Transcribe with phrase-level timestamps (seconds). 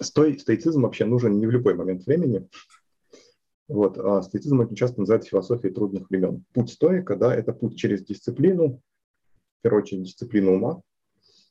[0.00, 2.48] Стой, стоицизм вообще нужен не в любой момент времени.
[3.68, 6.44] Вот, а стоицизм очень часто называется философией трудных времен.
[6.54, 8.80] Путь стоика, да, это путь через дисциплину,
[9.58, 10.80] в первую очередь дисциплину ума,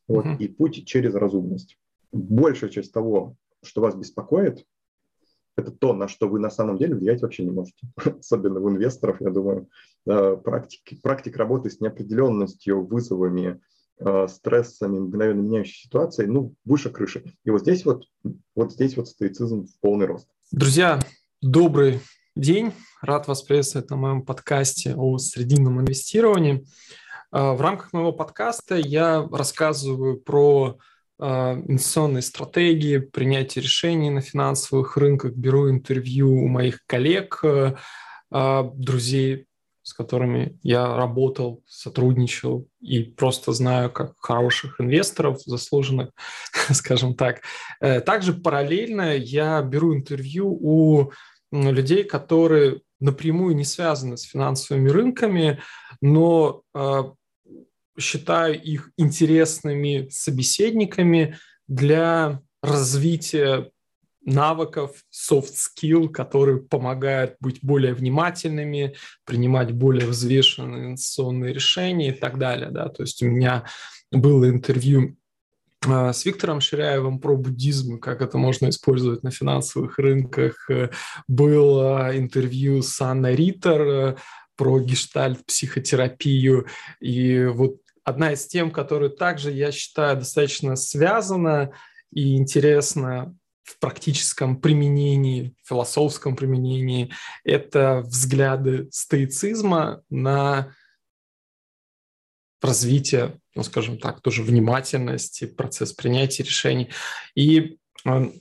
[0.07, 0.37] вот, uh-huh.
[0.37, 1.77] и путь через разумность.
[2.11, 4.65] Большая часть того, что вас беспокоит,
[5.57, 7.87] это то, на что вы на самом деле влиять вообще не можете.
[8.19, 9.67] Особенно в инвесторов, я думаю,
[10.05, 13.59] практик, практик работы с неопределенностью, вызовами,
[14.27, 17.23] стрессами, мгновенно меняющей ситуацией, ну, выше крыши.
[17.43, 18.05] И вот здесь вот,
[18.55, 20.27] вот здесь вот стоицизм в полный рост.
[20.51, 20.99] Друзья,
[21.41, 21.99] добрый
[22.35, 22.73] день.
[23.01, 26.65] Рад вас приветствовать на моем подкасте о срединном инвестировании.
[27.31, 30.77] Э, в рамках моего подкаста я рассказываю про
[31.19, 37.75] а, инвестиционные стратегии, принятие решений на финансовых рынках, беру интервью у моих коллег, э,
[38.29, 39.46] друзей,
[39.87, 46.09] с которыми я работал, сотрудничал и просто знаю как хороших инвесторов, заслуженных,
[46.71, 47.41] скажем так.
[47.79, 51.13] Э, также параллельно я беру интервью у
[51.53, 55.61] людей, которые напрямую не связаны с финансовыми рынками,
[56.01, 57.13] но а,
[57.97, 61.37] считаю их интересными собеседниками
[61.69, 63.71] для развития
[64.27, 72.37] навыков, soft skill, которые помогают быть более внимательными, принимать более взвешенные инвестиционные решения и так
[72.37, 72.69] далее.
[72.69, 72.89] Да?
[72.89, 73.63] То есть у меня
[74.11, 75.17] было интервью
[75.85, 80.69] а, с Виктором Ширяевым про буддизм, как это можно использовать на финансовых рынках.
[81.27, 84.15] Было интервью с Анной Риттер э,
[84.57, 86.67] про гештальт-психотерапию.
[86.99, 91.71] И вот одна из тем, которую также, я считаю, достаточно связана
[92.11, 93.33] и интересна
[93.67, 100.73] в практическом применении, философском применении, это взгляды стоицизма на
[102.61, 106.89] развитие, ну, скажем так, тоже внимательности, процесс принятия решений.
[107.35, 108.31] И э,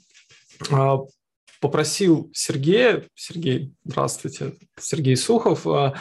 [1.61, 5.93] попросил Сергея, Сергей, здравствуйте, Сергей Сухов, э,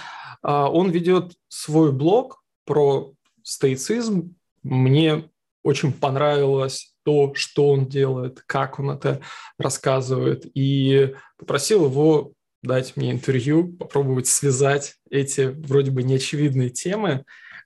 [0.44, 4.36] он ведет свой блог про стоицизм.
[4.62, 5.30] Мне
[5.64, 9.22] очень понравилось то, что он делает, как он это
[9.60, 10.46] рассказывает.
[10.56, 12.34] И попросил его
[12.64, 17.24] дать мне интервью, попробовать связать эти вроде бы неочевидные темы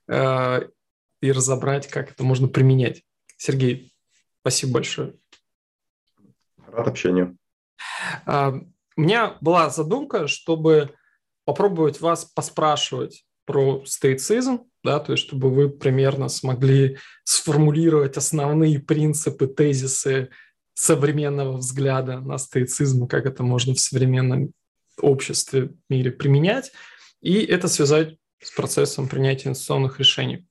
[0.08, 0.68] э,
[1.22, 3.02] и разобрать, как это можно применять.
[3.38, 3.94] Сергей,
[4.42, 5.14] спасибо большое.
[6.66, 7.38] Рад общению.
[8.26, 8.52] Э,
[8.96, 10.94] у меня была задумка, чтобы
[11.46, 19.46] попробовать вас поспрашивать про стоицизм, да, то есть чтобы вы примерно смогли сформулировать основные принципы,
[19.46, 20.30] тезисы
[20.74, 24.52] современного взгляда на стоицизм, как это можно в современном
[25.00, 26.72] обществе, мире применять,
[27.20, 30.46] и это связать с процессом принятия инвестиционных решений.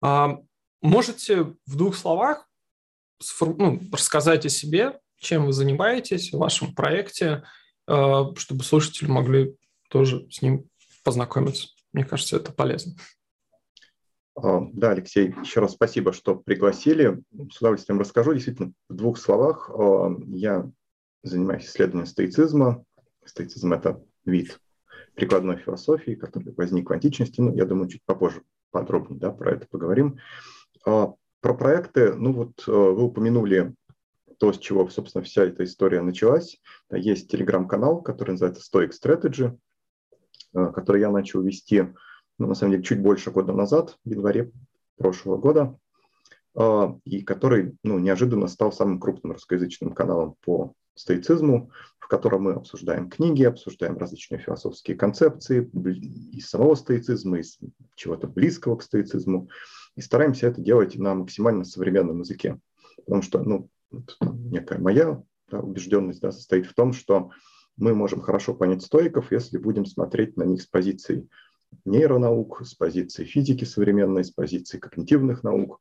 [0.00, 0.38] А,
[0.80, 2.48] можете в двух словах
[3.40, 7.44] ну, рассказать о себе, чем вы занимаетесь в вашем проекте,
[7.86, 9.56] а, чтобы слушатели могли
[9.88, 10.68] тоже с ним
[11.04, 11.68] познакомиться.
[11.92, 12.94] Мне кажется, это полезно.
[14.34, 17.22] А, да, Алексей, еще раз спасибо, что пригласили.
[17.50, 18.32] С удовольствием расскажу.
[18.32, 19.70] Действительно, в двух словах.
[19.70, 20.70] А, я
[21.22, 22.84] занимаюсь исследованием стоицизма.
[23.24, 24.58] Стоицизм– это вид
[25.14, 27.40] прикладной философии, который возник в античности.
[27.40, 30.18] Ну, я думаю, чуть попозже подробнее да, про это поговорим.
[30.86, 33.74] А, про проекты, ну вот вы упомянули
[34.38, 36.60] то, с чего, собственно, вся эта история началась.
[36.90, 39.56] Есть телеграм-канал, который называется Stoic Strategy–
[40.52, 41.88] который я начал вести,
[42.38, 44.50] ну, на самом деле, чуть больше года назад, в январе
[44.96, 45.78] прошлого года,
[46.56, 52.52] э, и который ну, неожиданно стал самым крупным русскоязычным каналом по стоицизму, в котором мы
[52.52, 55.70] обсуждаем книги, обсуждаем различные философские концепции
[56.32, 57.58] из самого стоицизма, из
[57.94, 59.48] чего-то близкого к стоицизму,
[59.96, 62.58] и стараемся это делать на максимально современном языке.
[62.96, 63.68] Потому что ну,
[64.20, 67.30] некая моя да, убежденность да, состоит в том, что
[67.76, 71.28] мы можем хорошо понять стоиков, если будем смотреть на них с позиции
[71.84, 75.80] нейронаук, с позиции физики современной, с позиции когнитивных наук,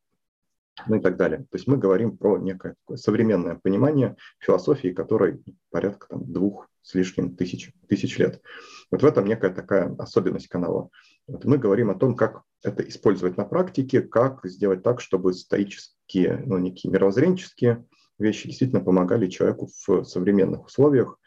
[0.88, 1.40] ну и так далее.
[1.40, 7.36] То есть мы говорим про некое современное понимание философии, которой порядка там, двух с лишним
[7.36, 8.42] тысяч, тысяч лет.
[8.90, 10.90] Вот в этом некая такая особенность канала.
[11.28, 16.44] Вот мы говорим о том, как это использовать на практике, как сделать так, чтобы стоические,
[16.46, 17.86] ну, некие мировоззренческие
[18.18, 21.18] вещи действительно помогали человеку в современных условиях,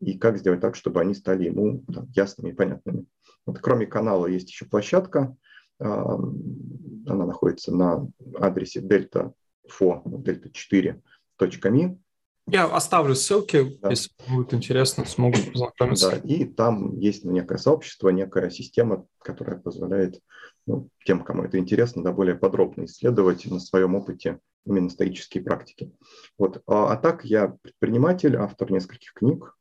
[0.00, 3.06] и как сделать так, чтобы они стали ему там, ясными и понятными.
[3.46, 5.36] Вот, кроме канала есть еще площадка,
[5.78, 8.06] она находится на
[8.38, 9.32] адресе delta
[9.68, 11.98] fo, delta4.me.
[12.46, 13.90] Я оставлю ссылки, да.
[13.90, 16.10] если будет интересно, смогут познакомиться.
[16.10, 20.20] Да, и там есть некое сообщество, некая система, которая позволяет
[20.66, 25.92] ну, тем, кому это интересно, да, более подробно исследовать на своем опыте именно стоические практики.
[26.38, 26.62] Вот.
[26.66, 29.56] А, а так я предприниматель, автор нескольких книг.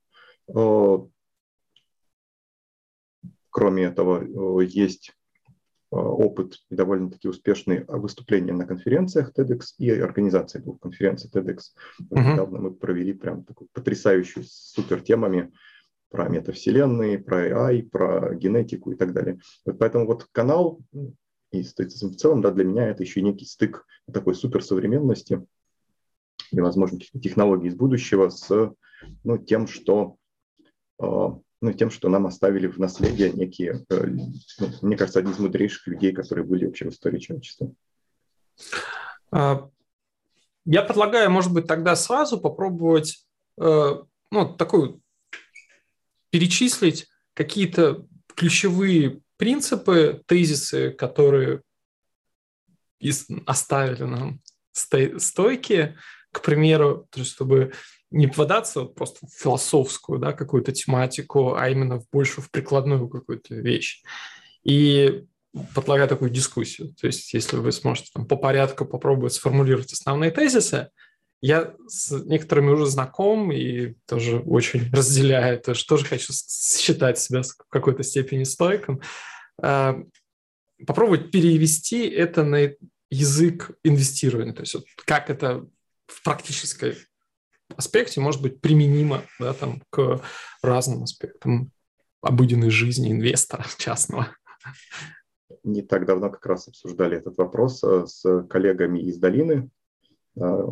[3.52, 5.14] Кроме этого, есть
[5.92, 11.58] опыт и довольно-таки успешные выступления на конференциях TEDx и организация двух конференций TEDx.
[12.02, 12.34] Uh-huh.
[12.34, 15.52] Недавно мы провели прям такую потрясающую супер темами
[16.10, 19.40] про метавселенные, про AI, про генетику и так далее.
[19.66, 20.80] Вот поэтому вот канал
[21.52, 25.46] и стоицизм в целом, да, для меня это еще некий стык такой суперсовременности
[26.52, 28.74] и, возможно, технологий из будущего с
[29.24, 30.18] ну, тем, что
[31.00, 34.34] ну, тем, что нам оставили в наследие некие, э, ну,
[34.82, 37.74] мне кажется, одни из мудрейших людей, которые были вообще в истории человечества.
[39.32, 39.70] А,
[40.66, 43.26] я предлагаю, может быть, тогда сразу попробовать
[43.58, 45.02] э, ну, такую
[46.30, 48.06] перечислить какие-то
[48.36, 51.62] ключевые принципы, тезисы, которые
[53.46, 54.42] оставили нам
[54.72, 55.98] стойки,
[56.32, 57.74] к примеру, чтобы
[58.12, 64.04] не вкладаться просто в философскую да, какую-то тематику, а именно больше в прикладную какую-то вещь.
[64.64, 65.26] И
[65.74, 66.94] предлагаю такую дискуссию.
[67.00, 70.90] То есть, если вы сможете там, по порядку попробовать сформулировать основные тезисы,
[71.42, 77.42] я с некоторыми уже знаком и тоже очень разделяю это, что же хочу считать себя
[77.42, 79.02] в какой-то степени стойком.
[79.62, 80.02] А,
[80.86, 82.72] попробовать перевести это на
[83.10, 85.66] язык инвестирования, то есть вот как это
[86.08, 86.96] в практической
[87.76, 90.22] аспекте может быть применимо да, там, к
[90.62, 91.72] разным аспектам
[92.22, 94.28] обыденной жизни инвестора частного.
[95.64, 99.70] Не так давно как раз обсуждали этот вопрос э, с коллегами из долины.
[100.40, 100.64] Э,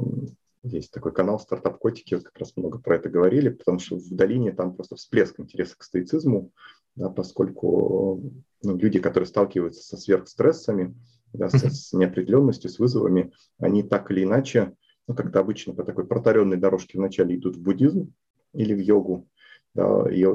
[0.63, 4.09] есть такой канал «Стартап Котики», вот как раз много про это говорили, потому что в
[4.11, 6.51] долине там просто всплеск интереса к стоицизму,
[6.95, 8.21] да, поскольку
[8.63, 10.95] ну, люди, которые сталкиваются со сверхстрессами,
[11.33, 14.73] да, с, с неопределенностью, с вызовами, они так или иначе
[15.07, 18.13] ну, как-то обычно по такой протаренной дорожке вначале идут в буддизм
[18.53, 19.27] или в йогу,
[19.73, 20.25] да, и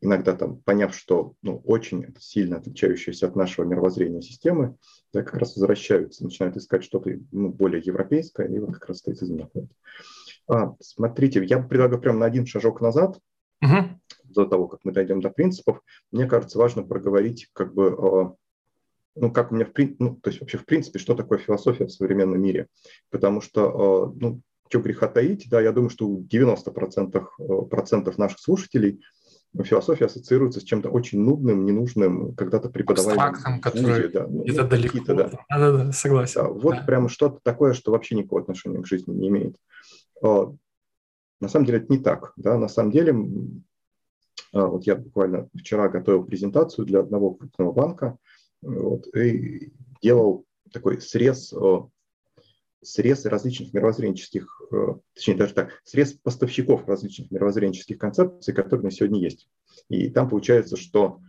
[0.00, 4.76] иногда там, поняв, что ну, очень сильно отличающиеся от нашего мировоззрения системы,
[5.12, 9.36] да, как раз возвращаются, начинают искать что-то ну, более европейское, и вот как раз стоицизм
[9.36, 9.70] находит.
[10.48, 13.18] А, смотрите, я предлагаю прямо на один шажок назад,
[13.62, 14.00] угу.
[14.24, 15.80] до того, как мы дойдем до принципов.
[16.12, 18.36] Мне кажется, важно проговорить как бы
[19.16, 21.92] ну, как у меня, в, ну, то есть вообще, в принципе, что такое философия в
[21.92, 22.68] современном мире.
[23.10, 28.18] Потому что, э, ну, что греха таить, да, я думаю, что у 90% э, процентов
[28.18, 29.02] наших слушателей
[29.62, 34.98] философия ассоциируется с чем-то очень нудным, ненужным, когда-то преподавали Абстрактным, который да, ну, это далеко.
[35.14, 35.30] Да.
[35.48, 36.42] да, да, согласен.
[36.42, 36.82] Да, вот да.
[36.82, 39.56] прямо что-то такое, что вообще никакого отношения к жизни не имеет.
[40.22, 40.46] Э,
[41.40, 42.34] на самом деле это не так.
[42.36, 42.58] Да?
[42.58, 43.14] На самом деле,
[44.52, 48.18] вот я буквально вчера готовил презентацию для одного крупного банка,
[48.62, 49.72] вот, и
[50.02, 51.78] делал такой срез, э,
[52.82, 59.20] срез различных мировоззренческих, э, точнее даже так, срез поставщиков различных мировоззренческих концепций, которые на сегодня
[59.20, 59.48] есть.
[59.88, 61.20] И там получается, что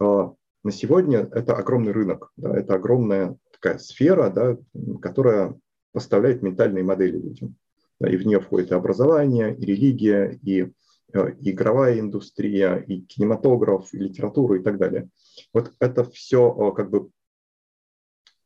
[0.00, 4.56] э, на сегодня это огромный рынок, да, это огромная такая сфера, да,
[5.00, 5.58] которая
[5.92, 7.56] поставляет ментальные модели людям.
[8.00, 10.72] Да, и в нее входит и образование, и религия, и
[11.14, 15.08] и игровая индустрия, и кинематограф, и литература и так далее.
[15.52, 17.10] Вот это все э, как бы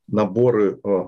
[0.06, 1.04] наборы э,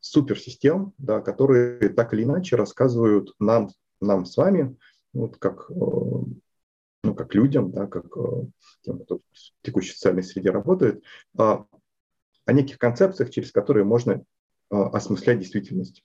[0.00, 4.76] суперсистем, да, которые так или иначе рассказывают нам, нам с вами,
[5.14, 8.06] вот как, э, ну, как людям, да, как
[8.82, 9.22] тем, кто в
[9.62, 11.02] текущей социальной среде работает,
[11.36, 11.66] о
[12.52, 14.22] неких концепциях, через которые можно
[14.68, 16.02] осмыслять действительность.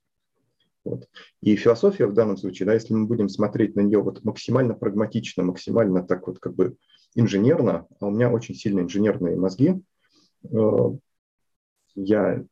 [0.83, 1.07] Вот.
[1.41, 5.43] И философия в данном случае, да, если мы будем смотреть на нее вот максимально прагматично,
[5.43, 6.77] максимально так вот как бы
[7.15, 9.81] инженерно, а у меня очень сильно инженерные мозги,
[10.43, 10.57] э,
[11.95, 12.45] я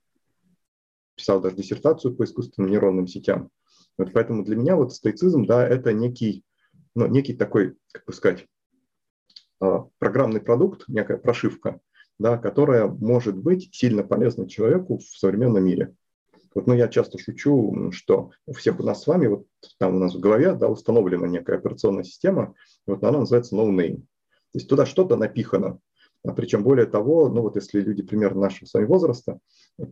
[1.16, 3.50] писал даже диссертацию по искусственным нейронным сетям.
[3.98, 6.44] Вот поэтому для меня вот стоицизм, да, это некий,
[6.96, 8.46] ну, некий такой, как бы сказать,
[9.62, 11.80] э, программный продукт, некая прошивка,
[12.20, 15.96] да, которая может быть сильно полезна человеку в современном мире.
[16.54, 19.46] Вот, ну, я часто шучу, что у всех у нас с вами, вот
[19.78, 22.54] там у нас в голове да, установлена некая операционная система,
[22.86, 23.96] вот она называется no.
[23.96, 24.02] То
[24.54, 25.80] есть туда что-то напихано.
[26.26, 29.40] А причем более того, ну вот если люди примерно нашего с вами возраста,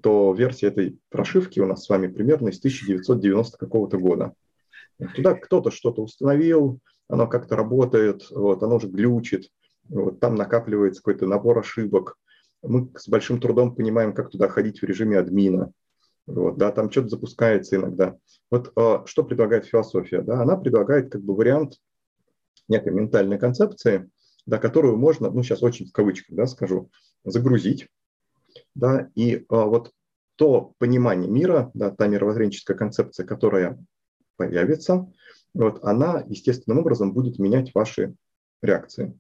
[0.02, 4.34] то версия этой прошивки у нас с вами примерно из 1990 какого-то года.
[5.16, 9.50] Туда кто-то что-то установил, оно как-то работает, вот, оно уже глючит,
[9.90, 12.18] вот, там накапливается какой-то набор ошибок.
[12.64, 15.72] Мы с большим трудом понимаем, как туда ходить в режиме админа.
[16.28, 18.18] Вот, да, там что-то запускается иногда.
[18.50, 20.22] Вот э, что предлагает философия?
[20.22, 20.42] Да?
[20.42, 21.80] Она предлагает как бы вариант
[22.68, 24.10] некой ментальной концепции,
[24.46, 26.90] да, которую можно, ну сейчас очень в кавычках да, скажу,
[27.24, 27.88] загрузить,
[28.74, 29.92] да, и а, вот
[30.36, 33.84] то понимание мира, да, та мировоззренческая концепция, которая
[34.38, 35.12] появится,
[35.54, 38.16] вот, она естественным образом будет менять ваши
[38.62, 39.18] реакции.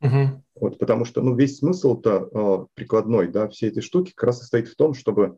[0.00, 0.44] Угу.
[0.56, 4.68] Вот, потому что ну, весь смысл-то э, прикладной да, всей этой штуки как раз состоит
[4.68, 5.36] в том, чтобы, э,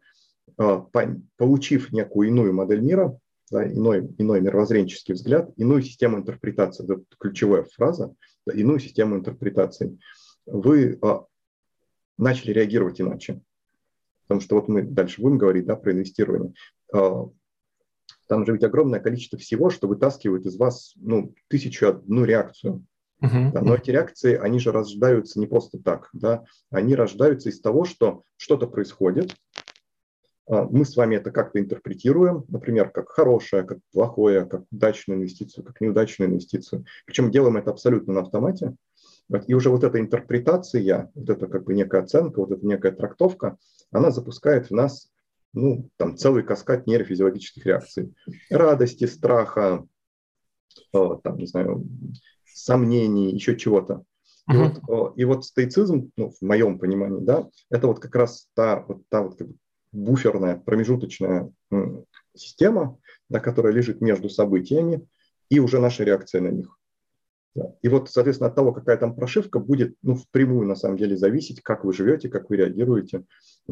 [1.36, 3.18] получив некую иную модель мира,
[3.50, 8.14] да, иной, иной мировоззренческий взгляд, иную систему интерпретации, это ключевая фраза,
[8.46, 9.98] да, иную систему интерпретации,
[10.46, 11.18] вы э,
[12.16, 13.40] начали реагировать иначе.
[14.22, 16.54] Потому что вот мы дальше будем говорить да, про инвестирование.
[16.94, 17.24] Э,
[18.28, 22.84] там же ведь огромное количество всего, что вытаскивает из вас ну, тысячу одну реакцию.
[23.22, 23.52] Uh-huh.
[23.52, 27.84] Да, но эти реакции, они же рождаются не просто так, да, они рождаются из того,
[27.84, 29.49] что что-то происходит, а,
[30.50, 35.80] мы с вами это как-то интерпретируем, например, как хорошее, как плохое, как удачную инвестицию, как
[35.80, 36.84] неудачную инвестицию.
[37.06, 38.74] Причем делаем это абсолютно на автомате.
[39.46, 43.58] И уже вот эта интерпретация, вот эта как бы некая оценка, вот эта некая трактовка,
[43.92, 45.10] она запускает в нас
[45.52, 48.14] ну, там целый каскад нейрофизиологических реакций.
[48.50, 49.86] Радости, страха,
[50.92, 51.86] там, не знаю,
[52.44, 54.04] сомнений, еще чего-то.
[54.48, 54.80] И, uh-huh.
[54.86, 59.02] вот, и вот стоицизм, ну, в моем понимании, да, это вот как раз та вот,
[59.08, 59.54] та вот как бы
[59.92, 61.50] буферная, промежуточная
[62.34, 65.06] система, да, которая лежит между событиями
[65.48, 66.76] и уже наша реакция на них.
[67.54, 67.74] Да.
[67.82, 71.60] И вот, соответственно, от того, какая там прошивка, будет ну, впрямую на самом деле зависеть,
[71.62, 73.24] как вы живете, как вы реагируете,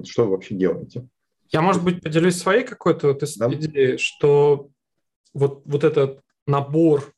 [0.04, 1.06] что вы вообще делаете.
[1.50, 3.54] Я, может быть, поделюсь своей какой-то вот да.
[3.54, 4.70] идеей, что
[5.32, 7.14] вот, вот этот набор,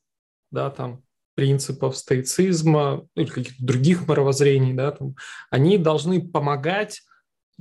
[0.51, 1.03] да, там,
[1.35, 5.15] принципов стоицизма ну, или каких-то других мировоззрений, да, там,
[5.49, 7.01] они должны помогать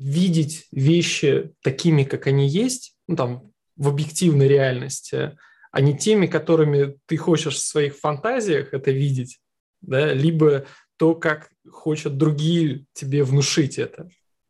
[0.00, 5.36] видеть вещи такими, как они есть, ну, там, в объективной реальности,
[5.72, 9.40] а не теми, которыми ты хочешь в своих фантазиях это видеть,
[9.82, 10.64] да, либо
[10.96, 14.08] то, как хотят другие тебе внушить это.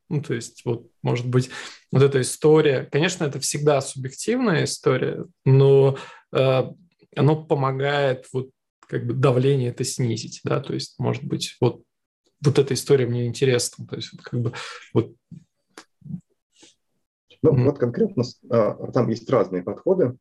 [0.09, 1.51] Ну, то есть, вот, может быть,
[1.91, 5.99] вот эта история, конечно, это всегда субъективная история, но
[6.33, 6.63] э,
[7.17, 8.51] оно помогает вот
[8.87, 11.83] как бы давление это снизить, да, то есть, может быть, вот
[12.45, 14.53] вот эта история мне интересна, то есть, как бы
[14.95, 15.15] вот.
[17.43, 17.65] Ну, mm-hmm.
[17.65, 20.19] вот конкретно а, там есть разные подходы,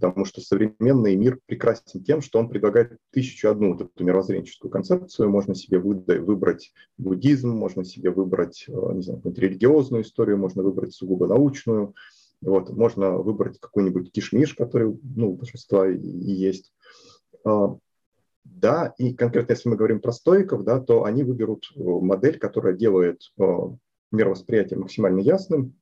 [0.00, 4.70] да, потому что современный мир прекрасен тем, что он предлагает тысячу одну вот эту мировоззренческую
[4.70, 5.28] концепцию.
[5.30, 11.26] Можно себе выбрать буддизм, можно себе выбрать, э, не знаю, религиозную историю, можно выбрать сугубо
[11.26, 11.94] научную,
[12.40, 16.72] вот, можно выбрать какой-нибудь кишмиш, который ну, у большинства и есть.
[18.44, 22.74] Да, и конкретно если мы говорим про стоиков, да, то они выберут э, модель, которая
[22.74, 23.44] делает э,
[24.12, 25.74] мировосприятие максимально ясным,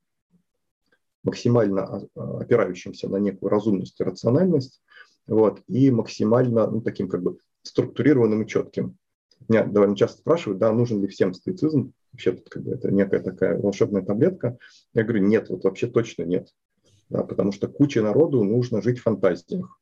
[1.23, 4.81] максимально а, а, опирающимся на некую разумность и рациональность,
[5.27, 8.97] вот, и максимально ну, таким как бы структурированным и четким.
[9.47, 13.19] Меня довольно часто спрашивают, да, нужен ли всем стоицизм, вообще тут как бы это некая
[13.19, 14.57] такая волшебная таблетка.
[14.93, 16.49] Я говорю, нет, вот вообще точно нет,
[17.09, 19.79] да, потому что куче народу нужно жить в фантазиях,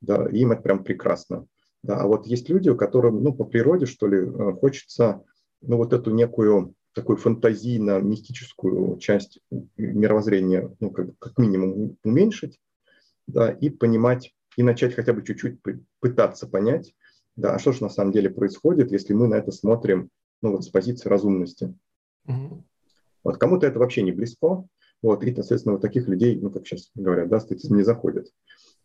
[0.00, 1.46] да, им это прям прекрасно.
[1.86, 5.22] Да, а вот есть люди, у которых, ну, по природе, что ли, э, хочется,
[5.60, 9.38] ну, вот эту некую такую фантазийно-мистическую часть
[9.76, 12.58] мировоззрения, ну, как, как минимум, уменьшить,
[13.28, 15.60] да, и понимать, и начать хотя бы чуть-чуть
[16.00, 16.92] пытаться понять,
[17.36, 20.10] да, а что же на самом деле происходит, если мы на это смотрим,
[20.42, 21.72] ну, вот с позиции разумности.
[22.26, 22.62] Mm-hmm.
[23.22, 24.64] Вот кому-то это вообще не близко,
[25.02, 28.32] вот, и, соответственно, вот таких людей, ну, как сейчас говорят, да, не заходит.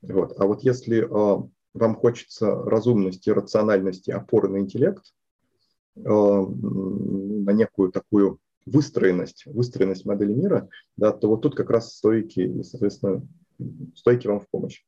[0.04, 0.40] Вот.
[0.40, 1.44] А вот если э,
[1.74, 5.04] вам хочется разумности, рациональности, опоры на интеллект,
[5.96, 6.46] Э,
[7.44, 12.64] на некую такую выстроенность, выстроенность модели мира, да, то вот тут как раз стойки, и,
[12.64, 13.28] соответственно,
[13.96, 14.84] стойки вам в помощь.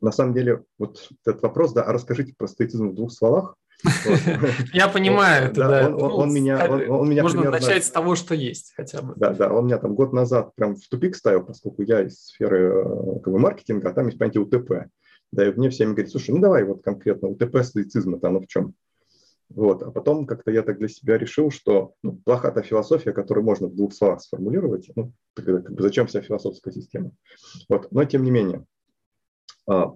[0.00, 3.54] На самом деле, вот этот вопрос, да, а расскажите про стоицизм в двух словах.
[4.72, 5.96] Я понимаю это, да.
[5.96, 9.14] Он меня Можно начать с того, что есть хотя бы.
[9.16, 12.72] Да, да, он меня там год назад прям в тупик ставил, поскольку я из сферы
[13.24, 14.88] э, маркетинга, а там есть понятие УТП.
[15.32, 18.74] Да, и мне всеми говорит, слушай, ну давай вот конкретно УТП стоицизма-то оно в чем?
[19.48, 19.82] Вот.
[19.82, 23.68] А потом как-то я так для себя решил, что ну, плоха та философия, которую можно
[23.68, 24.90] в двух словах сформулировать.
[24.94, 27.12] Ну, тогда, как бы, зачем вся философская система?
[27.68, 27.90] Вот.
[27.92, 28.64] Но тем не менее,
[29.66, 29.94] а,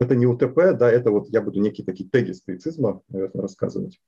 [0.00, 4.00] это не УТП, да, это вот я буду некие такие теги стоицизма, наверное, рассказывать.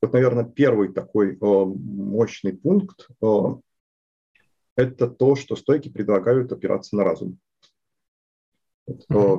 [0.00, 3.60] Вот, наверное, первый такой о, мощный пункт о,
[4.76, 7.38] это то, что стойки предлагают опираться на разум.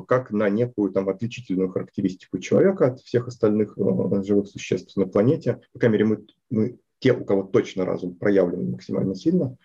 [0.08, 5.62] Как на некую там отличительную характеристику человека от всех остальных э, живых существ на планете.
[5.74, 9.58] По крайней мере, мы, мы те, у кого точно разум проявлен максимально сильно.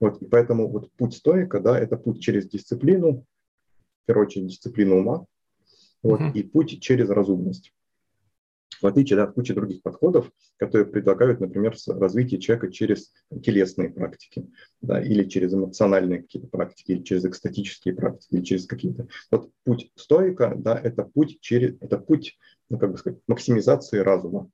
[0.00, 3.24] Вот, и поэтому вот путь стоика, да, это путь через дисциплину,
[4.02, 5.24] в первую очередь дисциплину ума,
[6.02, 6.32] вот, mm-hmm.
[6.34, 7.72] и путь через разумность.
[8.80, 13.12] В отличие да, от кучи других подходов, которые предлагают, например, развитие человека через
[13.42, 14.46] телесные практики,
[14.80, 19.08] да, или через эмоциональные какие-то практики, или через экстатические практики, или через какие-то.
[19.30, 22.38] Вот путь стоика, да, это путь через, это путь,
[22.70, 24.48] ну, как бы сказать, максимизации разума.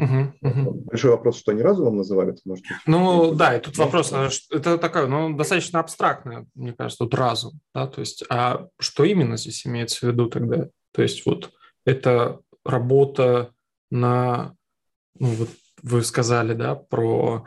[0.00, 0.70] Uh-huh, uh-huh.
[0.84, 2.76] Большой вопрос, что они разумом называют, может быть.
[2.86, 7.58] Ну да, и тут вопрос, а это такое, ну достаточно абстрактное, мне кажется, тут разум,
[7.74, 10.68] да, то есть, а что именно здесь имеется в виду тогда?
[10.92, 11.50] То есть вот
[11.84, 13.52] это работа
[13.90, 14.54] на,
[15.18, 15.50] ну вот
[15.82, 17.46] вы сказали, да, про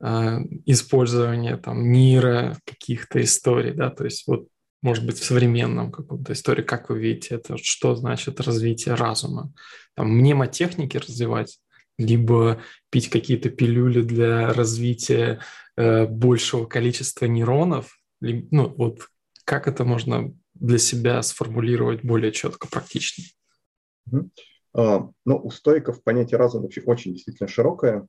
[0.00, 4.48] э, использование там мира, каких-то историй, да, то есть вот
[4.82, 9.52] может быть, в современном каком-то истории, как вы видите это, что значит развитие разума?
[9.94, 11.58] Там мнемотехники развивать,
[11.98, 15.40] либо пить какие-то пилюли для развития
[15.76, 19.06] э, большего количества нейронов, либо, ну вот
[19.44, 23.24] как это можно для себя сформулировать более четко, практично?
[24.72, 28.06] А, ну, у стоиков понятие разума вообще очень действительно широкое,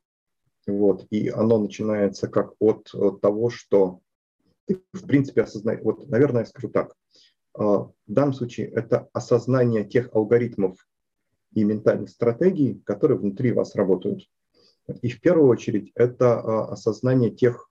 [0.67, 3.99] вот, и оно начинается как от, от того, что
[4.65, 6.95] ты, в принципе, осознаешь, вот, наверное, я скажу так,
[7.53, 10.77] а, в данном случае это осознание тех алгоритмов
[11.53, 14.29] и ментальных стратегий, которые внутри вас работают.
[15.01, 17.69] И в первую очередь это а, осознание тех,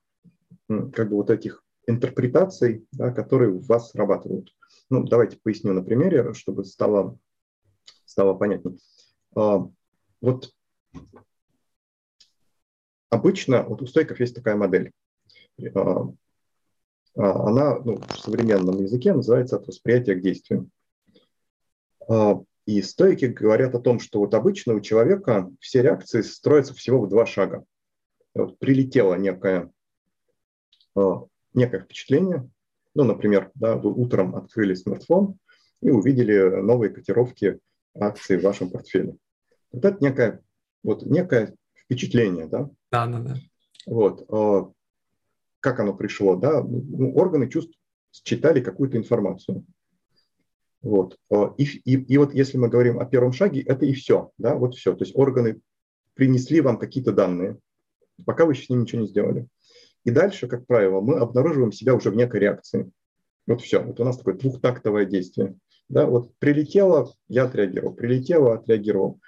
[0.67, 4.53] как бы вот этих интерпретаций, да, которые в вас срабатывают.
[4.89, 7.17] Ну, давайте поясню на примере, чтобы стало
[8.11, 8.77] стало понятнее.
[9.35, 9.65] А,
[10.19, 10.53] вот
[13.09, 14.91] обычно вот у стойков есть такая модель.
[15.73, 16.07] А,
[17.15, 20.69] а, она ну, в современном языке называется от восприятия к действию.
[22.65, 27.09] И стойки говорят о том, что вот обычно у человека все реакции строятся всего в
[27.09, 27.63] два шага.
[28.33, 29.71] Вот прилетело некое,
[31.53, 32.49] некое впечатление,
[32.93, 35.37] ну, например, да, вы утром открыли смартфон
[35.81, 37.59] и увидели новые котировки
[37.99, 39.15] акции в вашем портфеле.
[39.71, 40.43] Вот это некое,
[40.83, 42.69] вот некое впечатление, да?
[42.91, 43.35] Да, да, да.
[43.85, 44.25] Вот.
[44.29, 44.71] А,
[45.59, 46.61] как оно пришло, да?
[46.61, 47.73] Ну, органы чувств
[48.11, 49.65] считали какую-то информацию.
[50.81, 51.17] Вот.
[51.31, 54.55] А, и, и, и вот если мы говорим о первом шаге, это и все, да,
[54.55, 54.93] вот все.
[54.93, 55.61] То есть органы
[56.15, 57.57] принесли вам какие-то данные,
[58.25, 59.47] пока вы еще с ним ничего не сделали.
[60.03, 62.91] И дальше, как правило, мы обнаруживаем себя уже в некой реакции.
[63.45, 63.81] Вот все.
[63.81, 65.55] Вот у нас такое двухтактовое действие.
[65.91, 69.19] Да, вот прилетело, я отреагировал, прилетело, отреагировал.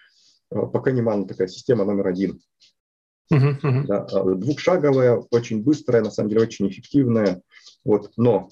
[0.49, 2.39] А, Пока не мана такая система номер один.
[3.33, 3.83] Uh-huh, uh-huh.
[3.85, 7.41] Да, а, двухшаговая, очень быстрая, на самом деле очень эффективная.
[7.83, 8.47] Вот, но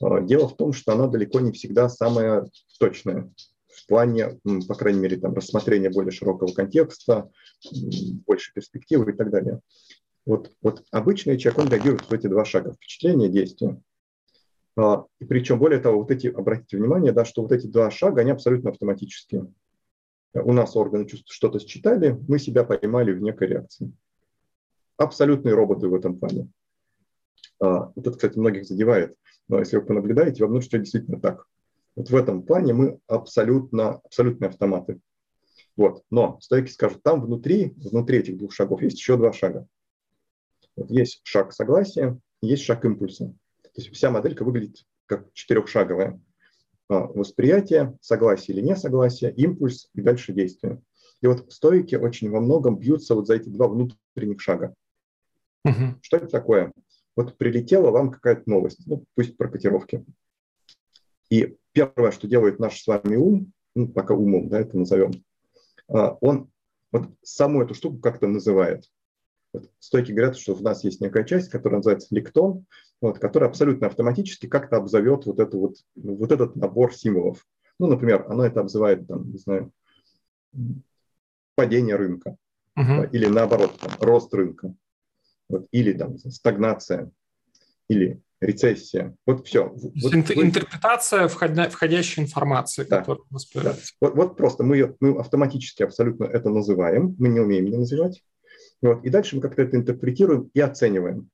[0.00, 2.48] а, дело в том, что она далеко не всегда самая
[2.80, 3.30] точная
[3.68, 7.30] в плане, по крайней мере, там, рассмотрения более широкого контекста,
[8.26, 9.60] больше перспективы и так далее.
[10.24, 12.72] Вот, вот обычный человек, он реагирует в эти два шага.
[12.72, 13.80] Впечатление, действие.
[14.78, 18.20] А, и причем, более того, вот эти, обратите внимание, да, что вот эти два шага,
[18.20, 19.52] они абсолютно автоматические.
[20.34, 23.90] У нас органы чувств что-то считали, мы себя поймали в некой реакции.
[24.96, 26.48] Абсолютные роботы в этом плане.
[27.60, 29.16] А, это, кстати, многих задевает.
[29.48, 31.44] Но если вы понаблюдаете, вам нужно, что действительно так.
[31.96, 35.00] Вот в этом плане мы абсолютно, абсолютные автоматы.
[35.76, 36.04] Вот.
[36.10, 39.66] Но стойки скажут, там внутри, внутри этих двух шагов есть еще два шага.
[40.76, 43.34] Вот есть шаг согласия, есть шаг импульса.
[43.78, 46.20] То есть вся моделька выглядит как четырехшаговая.
[46.88, 50.82] А, восприятие, согласие или несогласие, импульс и дальше действие.
[51.20, 54.74] И вот стойки очень во многом бьются вот за эти два внутренних шага.
[55.64, 56.00] Угу.
[56.02, 56.72] Что это такое?
[57.14, 60.04] Вот прилетела вам какая-то новость, ну, пусть про котировки.
[61.30, 65.12] И первое, что делает наш с вами ум, ну, пока умом, да, это назовем,
[65.86, 66.50] а, он
[66.90, 68.90] вот саму эту штуку как-то называет.
[69.52, 72.66] Вот стойки говорят, что у нас есть некая часть, которая называется лектон,
[73.00, 77.46] вот, которая абсолютно автоматически как-то обзовет вот, эту вот, вот этот набор символов.
[77.78, 79.72] Ну, например, оно это обзывает, там, не знаю,
[81.54, 82.36] падение рынка,
[82.78, 83.08] uh-huh.
[83.12, 84.74] или наоборот, там, рост рынка,
[85.48, 87.10] вот, или там, стагнация,
[87.88, 89.16] или рецессия.
[89.26, 89.68] Вот все.
[89.68, 93.76] Вот, Интерпретация входя, входящей информации, да, которая да.
[94.00, 98.22] Вот, вот просто мы, ее, мы автоматически абсолютно это называем, мы не умеем ее называть.
[98.80, 99.04] Вот.
[99.04, 101.30] И дальше мы как-то это интерпретируем и оцениваем.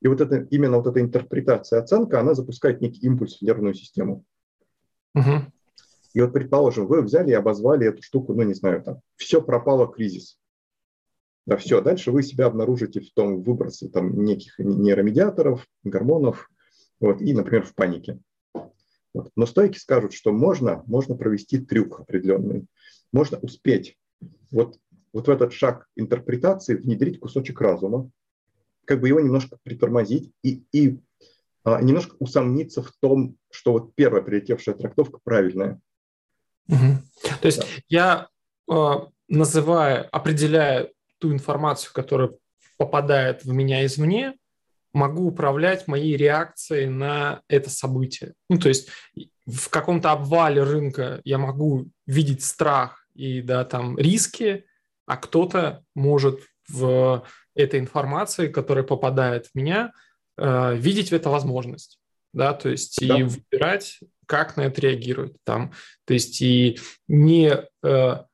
[0.00, 4.24] И вот это, именно вот эта интерпретация, оценка, она запускает некий импульс в нервную систему.
[5.14, 5.52] Угу.
[6.14, 9.86] И вот, предположим, вы взяли и обозвали эту штуку, ну, не знаю, там, все пропало,
[9.86, 10.38] кризис.
[11.46, 16.50] Да, все, дальше вы себя обнаружите в том выбросе там, неких нейромедиаторов, гормонов,
[17.00, 18.18] вот, и, например, в панике.
[19.14, 19.30] Вот.
[19.36, 22.66] Но стойки скажут, что можно, можно провести трюк определенный,
[23.12, 23.96] можно успеть
[24.50, 24.78] вот
[25.16, 28.10] вот в этот шаг интерпретации внедрить кусочек разума,
[28.84, 31.00] как бы его немножко притормозить и, и
[31.64, 35.80] а, немножко усомниться в том, что вот первая прилетевшая трактовка правильная.
[36.68, 36.98] Угу.
[37.40, 37.66] То есть да.
[37.88, 38.28] я
[39.26, 42.32] называя, определяя ту информацию, которая
[42.76, 44.34] попадает в меня извне,
[44.92, 48.34] могу управлять моей реакцией на это событие.
[48.50, 48.90] Ну, то есть
[49.46, 54.66] в каком-то обвале рынка я могу видеть страх и да, там риски,
[55.06, 59.92] а кто-то может в этой информации, которая попадает в меня,
[60.36, 61.98] э, видеть в это возможность.
[62.32, 63.18] Да, то есть да.
[63.18, 65.36] и выбирать, как на это реагировать.
[65.44, 65.72] Там,
[66.04, 68.24] то есть и не э,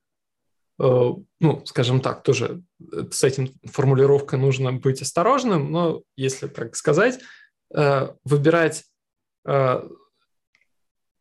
[0.79, 2.63] Э, ну, скажем так, тоже
[3.11, 7.19] с этим формулировкой нужно быть осторожным, но если так сказать,
[7.75, 8.83] э, выбирать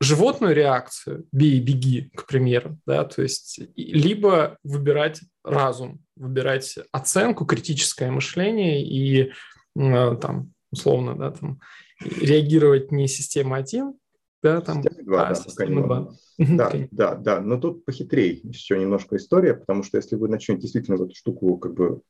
[0.02, 8.10] животную реакцию, бей, беги, к примеру, да, то есть либо выбирать разум, выбирать оценку, критическое
[8.10, 9.32] мышление и
[9.74, 11.60] там, условно, да, там,
[12.00, 13.94] реагировать не система 1,
[14.42, 16.08] да, там, система 2, а, да, система 2.
[16.38, 20.96] Да, да, да, но тут похитрее еще немножко история, потому что если вы начнете действительно
[20.96, 22.00] в эту штуку как бы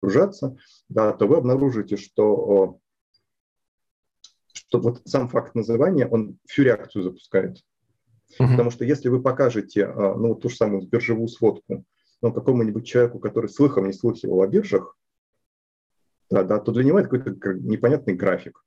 [0.00, 0.56] погружаться,
[0.88, 2.78] да, то вы обнаружите, что,
[4.68, 7.58] что вот сам факт называния, он всю реакцию запускает.
[8.38, 8.50] Uh-huh.
[8.50, 11.84] Потому что если вы покажете а, ну, ту же самую биржевую сводку
[12.22, 14.96] ну, какому-нибудь человеку, который слыхом не слыхивал о биржах,
[16.28, 18.64] да, да, то для него это какой-то непонятный график.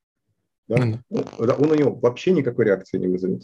[0.68, 0.78] Да?
[0.78, 1.56] Uh-huh.
[1.58, 3.44] Он у него вообще никакой реакции не вызовет.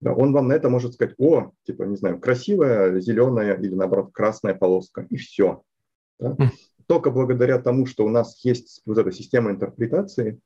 [0.00, 4.10] Да, он вам на это может сказать, о, типа, не знаю, красивая зеленая или, наоборот,
[4.12, 5.62] красная полоска, и все.
[6.20, 6.36] Да?
[6.38, 6.50] Mm.
[6.86, 10.40] Только благодаря тому, что у нас есть вот эта система интерпретации,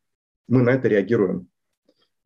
[0.48, 1.48] мы на это реагируем.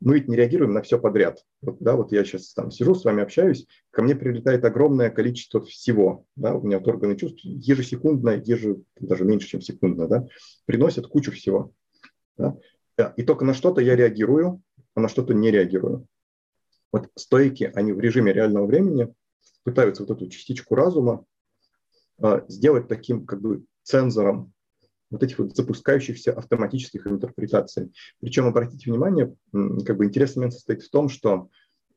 [0.01, 1.43] Мы ведь не реагируем на все подряд.
[1.63, 5.65] Вот, да, вот я сейчас там сижу, с вами общаюсь, ко мне прилетает огромное количество
[5.65, 6.27] всего.
[6.37, 10.27] Да, у меня вот органы чувств ежесекундно, еже, даже меньше, чем секундно, да,
[10.67, 11.73] приносят кучу всего.
[12.37, 12.59] Да?
[13.17, 14.63] И только на что-то я реагирую,
[14.95, 16.07] а на что-то не реагирую.
[16.93, 19.13] Вот стойки, они в режиме реального времени
[19.65, 21.25] пытаются вот эту частичку разума
[22.19, 24.53] а, сделать таким как бы цензором
[25.17, 27.93] вот этих вот запускающихся автоматических интерпретаций.
[28.21, 31.49] Причем, обратите внимание, как бы интересный момент состоит в том, что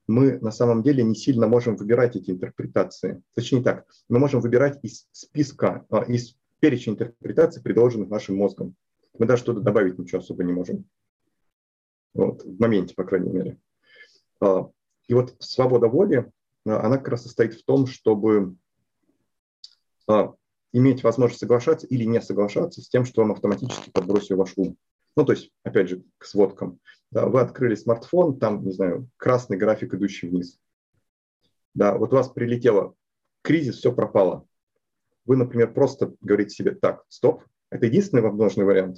[0.08, 3.22] мы на самом деле не сильно можем выбирать эти интерпретации.
[3.36, 8.76] Точнее так, мы можем выбирать из списка, а, из перечня интерпретаций, предложенных нашим мозгом.
[9.18, 10.86] Мы даже что-то добавить ничего особо не можем.
[12.16, 13.58] Вот, в моменте, по крайней мере.
[14.42, 14.70] А,
[15.08, 16.32] и вот свобода воли,
[16.66, 18.56] а, она как раз состоит в том, чтобы
[20.72, 24.78] иметь возможность соглашаться или не соглашаться с тем, что он автоматически подбросил ваш ум.
[25.16, 26.80] Ну, то есть, опять же, к сводкам.
[27.12, 30.60] Да, вы открыли смартфон, там, не знаю, красный график, идущий вниз.
[31.74, 32.96] Да, вот у вас прилетело
[33.42, 34.46] кризис, все пропало.
[35.26, 38.98] Вы, например, просто говорите себе, так, стоп, это единственный возможный вариант.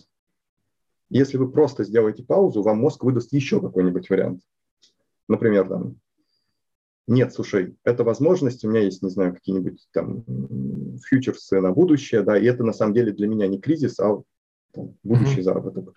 [1.09, 4.41] Если вы просто сделаете паузу, вам мозг выдаст еще какой-нибудь вариант.
[5.27, 5.99] Например, там,
[7.07, 10.23] нет, слушай, это возможность, у меня есть, не знаю, какие-нибудь там
[11.07, 14.21] фьючерсы на будущее, да, и это на самом деле для меня не кризис, а
[14.73, 15.43] там, будущий mm-hmm.
[15.43, 15.95] заработок.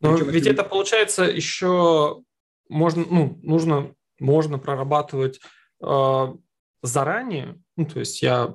[0.00, 0.62] Но Причем, ведь это...
[0.62, 2.22] это получается еще
[2.68, 5.40] можно, ну, нужно, можно прорабатывать
[5.82, 6.34] э,
[6.82, 8.54] заранее, ну, то есть я,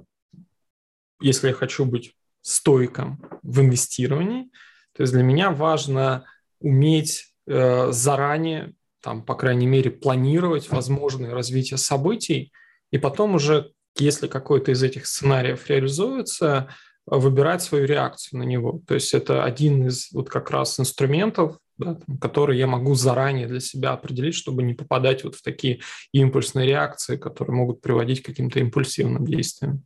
[1.22, 4.50] если я хочу быть стойком в инвестировании,
[4.94, 6.26] то есть для меня важно
[6.60, 12.52] уметь э, заранее там, по крайней мере, планировать возможное развитие событий,
[12.92, 16.70] и потом уже, если какой-то из этих сценариев реализуется,
[17.06, 18.82] выбирать свою реакцию на него.
[18.88, 23.48] То есть это один из вот как раз инструментов, да, там, которые я могу заранее
[23.48, 25.80] для себя определить, чтобы не попадать вот в такие
[26.12, 29.86] импульсные реакции, которые могут приводить к каким-то импульсивным действиям.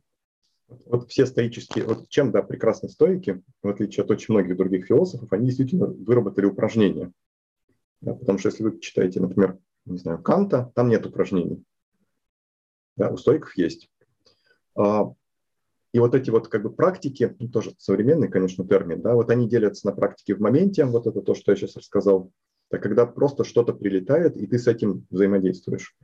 [0.86, 5.32] Вот все стоические, вот чем, да, прекрасны стойки, в отличие от очень многих других философов,
[5.32, 7.12] они действительно выработали упражнения.
[8.04, 11.64] Да, потому что если вы читаете, например, не знаю, Канта, там нет упражнений.
[12.96, 13.90] Да, у стойков есть.
[14.76, 15.10] А,
[15.92, 19.48] и вот эти вот как бы практики, ну, тоже современный, конечно, термин, да, вот они
[19.48, 22.30] делятся на практики в моменте, вот это то, что я сейчас рассказал,
[22.70, 25.96] это когда просто что-то прилетает, и ты с этим взаимодействуешь.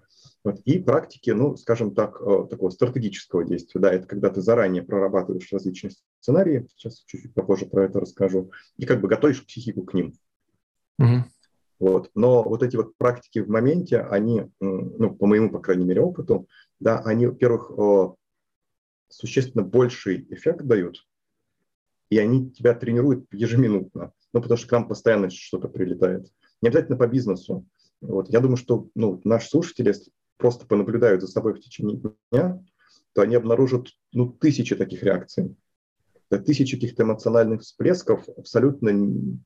[0.42, 0.58] Вот.
[0.60, 5.52] И практики, ну, скажем так, э, такого стратегического действия, да, это когда ты заранее прорабатываешь
[5.52, 10.14] различные сценарии, сейчас чуть-чуть попозже про это расскажу, и как бы готовишь психику к ним.
[10.98, 11.24] Угу.
[11.80, 12.10] Вот.
[12.14, 16.46] Но вот эти вот практики в моменте, они, ну, по моему, по крайней мере, опыту,
[16.78, 18.16] да, они, во-первых,
[19.08, 21.06] существенно больший эффект дают,
[22.10, 26.30] и они тебя тренируют ежеминутно, ну, потому что к нам постоянно что-то прилетает.
[26.60, 27.66] Не обязательно по бизнесу.
[28.00, 28.28] Вот.
[28.28, 32.62] Я думаю, что ну, наши слушатели, если просто понаблюдают за собой в течение дня,
[33.14, 35.56] то они обнаружат ну, тысячи таких реакций.
[36.28, 39.40] Тысячи каких-то эмоциональных всплесков, абсолютно, ну,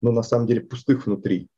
[0.00, 1.48] на самом деле, пустых внутри.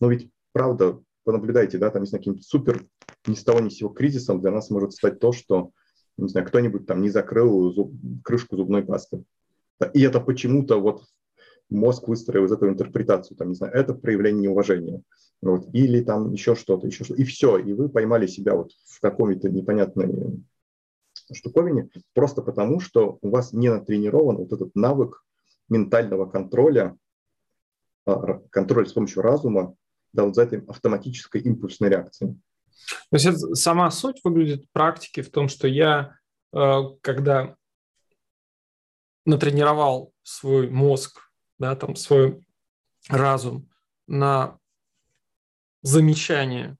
[0.00, 2.84] Но ведь, правда, понаблюдайте, да, там есть каким-то супер
[3.26, 5.72] ни с того ни с сего кризисом для нас может стать то, что
[6.16, 9.24] не знаю, кто-нибудь там не закрыл зуб, крышку зубной пасты.
[9.94, 11.04] И это почему-то вот
[11.70, 15.02] мозг выстроил из этого интерпретацию, там, не знаю, это проявление неуважения.
[15.40, 17.22] Вот, или там еще что-то, еще что-то.
[17.22, 20.44] И все, и вы поймали себя вот в каком-то непонятной
[21.32, 25.24] штуковине, просто потому, что у вас не натренирован вот этот навык
[25.68, 26.96] ментального контроля,
[28.04, 29.74] а, контроль с помощью разума,
[30.12, 32.34] да, вот за этой автоматической импульсной реакцией.
[33.10, 36.16] То есть это, сама суть выглядит практики в том, что я,
[36.52, 37.56] э, когда
[39.24, 42.42] натренировал свой мозг, да, там свой
[43.08, 43.68] разум
[44.06, 44.58] на
[45.82, 46.76] замечание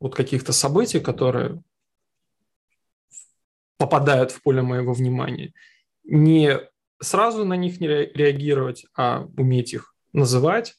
[0.00, 1.62] вот каких-то событий, которые
[3.76, 5.52] попадают в поле моего внимания,
[6.04, 6.60] не
[7.00, 10.76] сразу на них не реагировать, а уметь их называть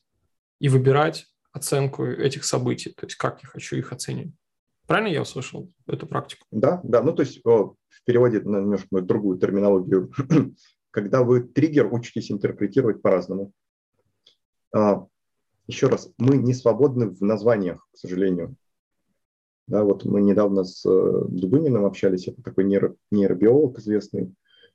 [0.59, 4.33] и выбирать оценку этих событий, то есть как я хочу их оценивать.
[4.85, 6.45] Правильно я услышал эту практику?
[6.51, 7.03] Да, да.
[7.03, 10.11] Ну, то есть в переводе на немножко другую терминологию,
[10.91, 13.51] когда вы триггер учитесь интерпретировать по-разному.
[14.75, 15.05] А,
[15.67, 18.55] еще раз, мы не свободны в названиях, к сожалению.
[19.67, 24.33] Да, вот мы недавно с э, Дубыниным общались, это такой нейро, нейробиолог известный.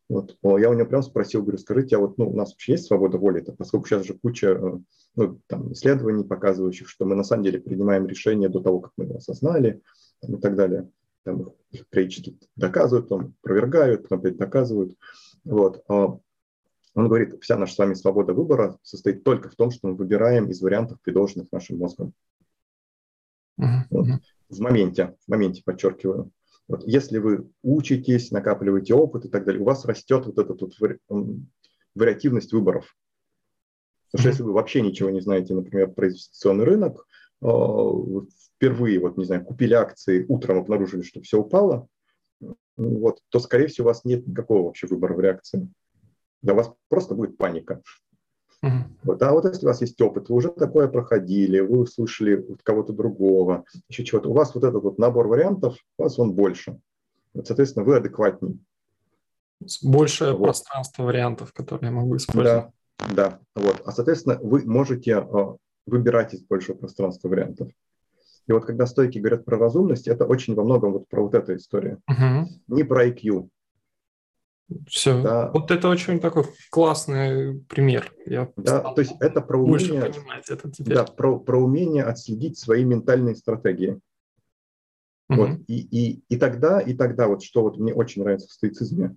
[0.09, 2.87] Вот, я у него прям спросил, говорю, скажите, а вот ну, у нас вообще есть
[2.87, 4.79] свобода воли, -то, поскольку сейчас же куча э,
[5.17, 9.05] ну, там, исследований, показывающих, что мы на самом деле принимаем решения до того, как мы
[9.05, 9.81] его осознали
[10.21, 10.91] там, и так далее.
[11.25, 14.95] Там их периодически доказывают, потом опровергают, потом опять доказывают.
[15.45, 15.83] Вот.
[15.89, 16.19] А
[16.95, 20.51] он говорит, вся наша с вами свобода выбора состоит только в том, что мы выбираем
[20.51, 22.13] из вариантов, предложенных нашим мозгом.
[23.59, 23.85] Uh-huh.
[23.91, 24.07] Вот.
[24.49, 26.31] В моменте, в моменте, подчеркиваю.
[26.69, 26.87] Вот.
[26.87, 30.75] Если вы учитесь, накапливаете опыт и так далее, у вас растет вот эта вот
[31.95, 32.97] вариативность выборов.
[34.11, 37.07] Потому что если вы вообще ничего не знаете, например, про инвестиционный рынок,
[37.43, 37.91] а,
[38.57, 41.89] впервые, вот, не знаю, купили акции, утром обнаружили, что все упало,
[42.77, 45.69] вот, то, скорее всего, у вас нет никакого вообще выбора в реакции.
[46.43, 47.83] Да, у вас просто будет паника.
[48.65, 48.85] Uh-huh.
[49.03, 52.93] Вот, а вот если у вас есть опыт, вы уже такое проходили, вы услышали кого-то
[52.93, 56.79] другого, еще чего-то, у вас вот этот вот набор вариантов, у вас он больше.
[57.35, 58.57] Вот, соответственно, вы адекватнее.
[59.83, 60.45] Большее вот.
[60.45, 62.67] пространство вариантов, которые я могу использовать.
[62.99, 63.39] Да, да.
[63.55, 63.83] Вот.
[63.85, 67.71] А, соответственно, вы можете а, выбирать из большего пространства вариантов.
[68.47, 71.57] И вот когда стойки говорят про разумность, это очень во многом вот про вот эту
[71.57, 72.01] историю.
[72.11, 72.45] Uh-huh.
[72.69, 73.49] Не про IQ.
[74.89, 75.23] Все.
[75.23, 75.51] Да.
[75.53, 78.13] Вот это очень такой классный пример.
[78.25, 80.95] Я да, то есть это про умение, понимать это теперь.
[80.95, 84.01] Да, про, про умение отследить свои ментальные стратегии.
[85.29, 85.39] Угу.
[85.39, 89.17] Вот, и, и, и тогда, и тогда, вот что вот мне очень нравится в стоицизме,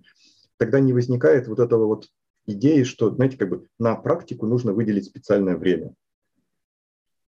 [0.58, 2.08] тогда не возникает вот этого вот
[2.46, 5.94] идеи, что, знаете, как бы на практику нужно выделить специальное время.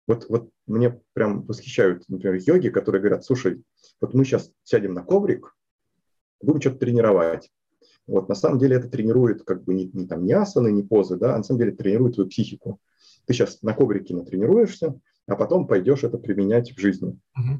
[0.08, 3.64] Вот, вот мне прям восхищают, например, йоги, которые говорят, слушай,
[4.02, 5.56] вот мы сейчас сядем на коврик,
[6.42, 7.50] будем что-то тренировать.
[8.06, 11.18] Вот, на самом деле это тренирует как бы не, не, там, не асаны, не позы,
[11.18, 12.80] да, а на самом деле тренирует твою психику.
[13.26, 17.18] Ты сейчас на коврике натренируешься, а потом пойдешь это применять в жизни.
[17.38, 17.60] Uh-huh.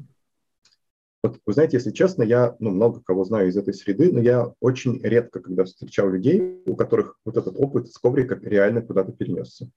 [1.22, 4.52] Вот, вы знаете, если честно, я ну, много кого знаю из этой среды, но я
[4.60, 9.70] очень редко, когда встречал людей, у которых вот этот опыт с коврика реально куда-то перенесся.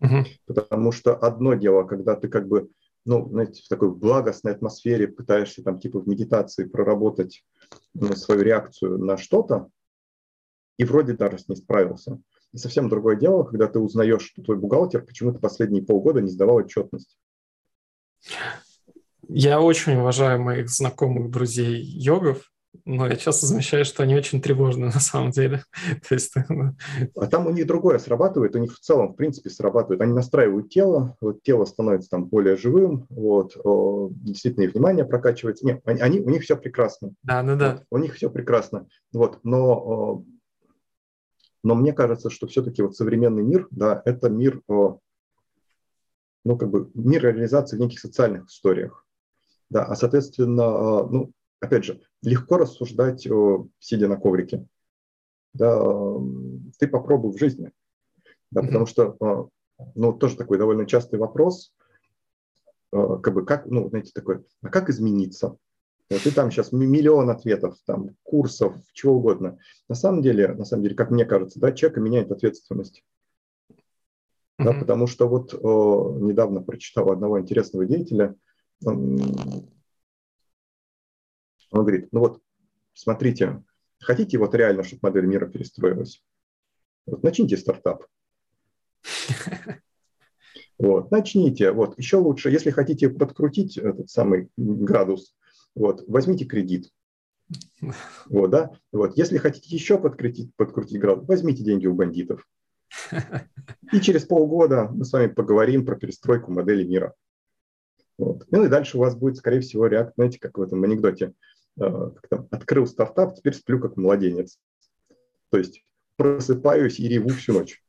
[0.00, 0.24] Uh-huh.
[0.46, 2.68] Потому что одно дело, когда ты как бы,
[3.04, 7.42] ну, знаете, в такой благостной атмосфере пытаешься там типа в медитации проработать
[8.14, 9.68] свою реакцию на что-то,
[10.78, 12.20] и вроде даже с ней справился.
[12.52, 16.56] И совсем другое дело, когда ты узнаешь, что твой бухгалтер почему-то последние полгода не сдавал
[16.56, 17.16] отчетность.
[19.28, 22.51] Я очень уважаю моих знакомых друзей йогов,
[22.84, 25.64] но я часто замечаю, что они очень тревожны на самом деле.
[26.08, 26.74] То есть, ну,
[27.16, 30.00] а там у них другое срабатывает, у них в целом, в принципе, срабатывает.
[30.00, 35.66] Они настраивают тело, вот тело становится там более живым, вот, о, действительно и внимание прокачивается.
[35.66, 37.14] Нет, они, они, у них все прекрасно.
[37.22, 37.74] Да, ну да.
[37.74, 38.86] Вот, у них все прекрасно.
[39.12, 40.24] Вот, но,
[41.62, 45.00] но мне кажется, что все-таки вот современный мир, да, это мир, ну,
[46.58, 49.06] как бы мир реализации в неких социальных историях.
[49.70, 53.26] Да, а, соответственно, ну, опять же, легко рассуждать,
[53.78, 54.66] сидя на коврике.
[55.54, 55.82] Да,
[56.78, 57.72] ты попробуй в жизни.
[58.50, 58.66] Да, mm-hmm.
[58.66, 59.48] Потому что, а,
[59.94, 61.74] ну, тоже такой довольно частый вопрос,
[62.92, 65.56] а, как бы, как, ну, знаете, такой, а как измениться?
[66.08, 69.58] Ты там сейчас миллион ответов, там, курсов, чего угодно.
[69.88, 73.02] На самом деле, на самом деле, как мне кажется, да, человека меняет ответственность.
[73.70, 74.64] Mm-hmm.
[74.64, 78.34] Да, потому что вот о, недавно прочитал одного интересного деятеля,
[81.72, 82.40] он говорит, ну вот,
[82.94, 83.62] смотрите,
[84.00, 86.22] хотите вот реально, чтобы модель мира перестроилась?
[87.06, 88.06] Вот начните стартап.
[90.78, 91.70] Вот, начните.
[91.70, 95.32] Вот, еще лучше, если хотите подкрутить этот самый градус,
[95.76, 96.90] вот, возьмите кредит.
[98.26, 98.72] Вот, да?
[98.90, 99.16] Вот.
[99.16, 102.48] Если хотите еще подкрутить, подкрутить градус, возьмите деньги у бандитов.
[103.92, 107.14] И через полгода мы с вами поговорим про перестройку модели мира.
[108.18, 108.46] Вот.
[108.50, 111.32] Ну и дальше у вас будет, скорее всего, реакция, знаете, как в этом анекдоте.
[111.80, 114.58] Э, там, открыл стартап, теперь сплю как младенец.
[115.50, 115.84] То есть
[116.16, 117.82] просыпаюсь и реву всю ночь.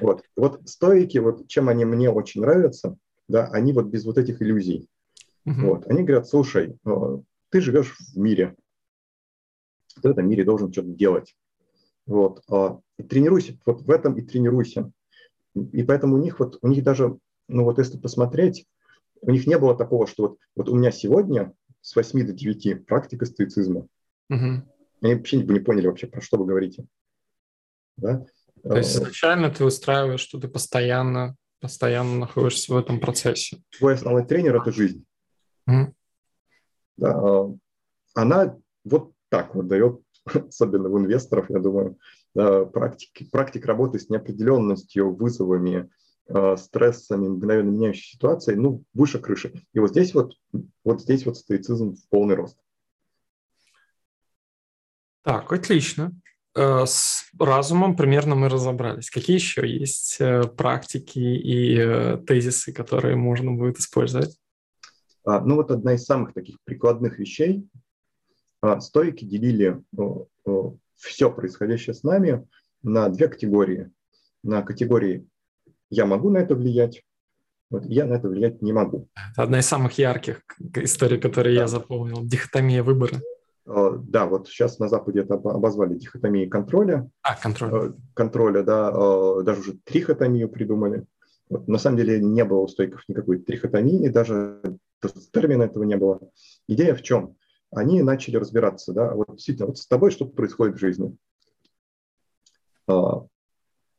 [0.00, 2.96] Вот, вот стойки, вот чем они мне очень нравятся,
[3.28, 4.88] да, они вот без вот этих иллюзий.
[5.46, 5.62] Uh-huh.
[5.62, 7.18] Вот, они говорят, слушай, э,
[7.50, 8.54] ты живешь в мире,
[9.94, 11.34] ты в этом мире должен что-то делать.
[12.06, 14.90] Вот, а, и тренируйся, вот в этом и тренируйся.
[15.54, 18.66] И поэтому у них вот, у них даже, ну вот если посмотреть,
[19.22, 21.52] у них не было такого, что вот, вот у меня сегодня
[21.86, 23.86] с 8 до 9 практика стоицизма.
[24.32, 24.60] Uh-huh.
[25.00, 26.84] Они вообще не, поняли вообще, про что вы говорите.
[27.96, 28.26] Да?
[28.64, 33.62] То есть э, изначально ты устраиваешь, что ты постоянно, постоянно находишься в этом процессе.
[33.78, 35.04] Твой основной тренер– это жизнь.
[35.70, 35.92] Mm.
[36.96, 37.54] Да, а,
[38.14, 41.98] она вот так вот дает, особенно в инвесторов, я думаю,
[42.34, 45.88] практики, практик работы с неопределенностью, вызовами,
[46.56, 49.52] стрессами, мгновенно меняющей ситуацией, ну, выше крыши.
[49.72, 50.34] И вот здесь вот,
[50.84, 52.58] вот здесь вот стоицизм в полный рост.
[55.22, 56.12] Так, отлично.
[56.56, 59.10] Э, с разумом примерно мы разобрались.
[59.10, 64.38] Какие еще есть э, практики и э, тезисы, которые можно будет использовать?
[65.24, 67.68] А, ну вот одна из самых таких прикладных вещей.
[68.62, 69.82] А, стойки делили
[70.94, 72.48] все происходящее с нами
[72.82, 73.90] на две категории.
[74.42, 75.26] На категории
[75.90, 77.02] «я могу на это влиять»,
[77.70, 79.08] вот, «я на это влиять не могу».
[79.32, 80.42] Это одна из самых ярких
[80.76, 81.62] историй, которые да.
[81.62, 82.22] я запомнил.
[82.24, 83.20] Дихотомия выбора.
[83.66, 87.10] Э, да, вот сейчас на Западе это обозвали дихотомией контроля.
[87.22, 87.90] А, контроль.
[87.90, 91.04] Э, контроля, да, э, даже уже трихотомию придумали.
[91.48, 94.60] Вот, на самом деле не было у стойков никакой трихотомии, даже
[95.32, 96.20] термина этого не было.
[96.68, 97.36] Идея в чем?
[97.72, 101.16] Они начали разбираться, да, вот действительно, вот с тобой что-то происходит в жизни.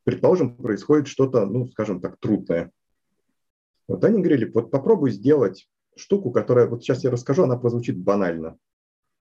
[0.08, 2.72] Предположим, происходит что-то, ну, скажем так, трудное.
[3.86, 8.56] Вот они говорили, вот попробуй сделать штуку, которая, вот сейчас я расскажу, она прозвучит банально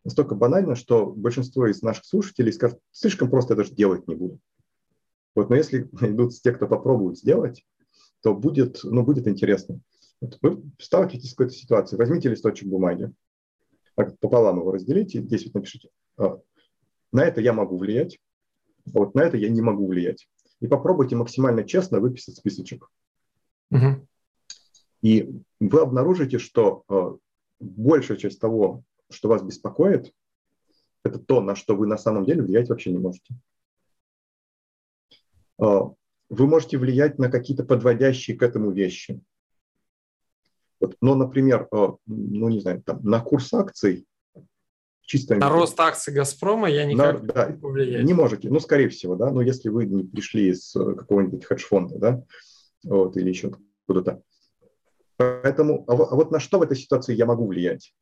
[0.04, 4.40] настолько банально, что большинство из наших слушателей скажут, слишком просто я даже делать не буду.
[5.36, 7.66] Вот, но если идут те, кто попробует сделать,
[8.22, 9.82] то будет, ну, будет интересно.
[10.22, 13.12] Вот вы сталкиваетесь с какой-то ситуацией, возьмите листочек бумаги,
[13.96, 16.40] так, пополам его разделите, здесь вот напишите, а,
[17.12, 18.20] на это я могу влиять,
[18.94, 20.28] а вот на это я не могу влиять.
[20.62, 22.90] И попробуйте максимально честно выписать списочек.
[23.72, 24.08] Угу.
[25.02, 27.18] И вы обнаружите, что э,
[27.60, 30.14] большая часть того, что вас беспокоит,
[31.04, 33.34] это то, на что вы на самом деле влиять вообще не можете.
[35.60, 35.92] А,
[36.30, 39.22] вы можете влиять на какие-то подводящие к этому вещи.
[40.80, 44.06] Вот, но, например, а, ну не знаю, там, на курс акций
[45.12, 45.36] чисто...
[45.36, 48.04] На рост акций «Газпрома» я никак на, да, не.
[48.04, 51.98] Не можете, ну, скорее всего, да, но если вы не пришли из э, какого-нибудь хедж-фонда,
[51.98, 52.24] да,
[52.86, 53.52] вот, или еще
[53.88, 54.22] куда-то.
[55.18, 57.94] Поэтому, а, а вот на что в этой ситуации я могу влиять?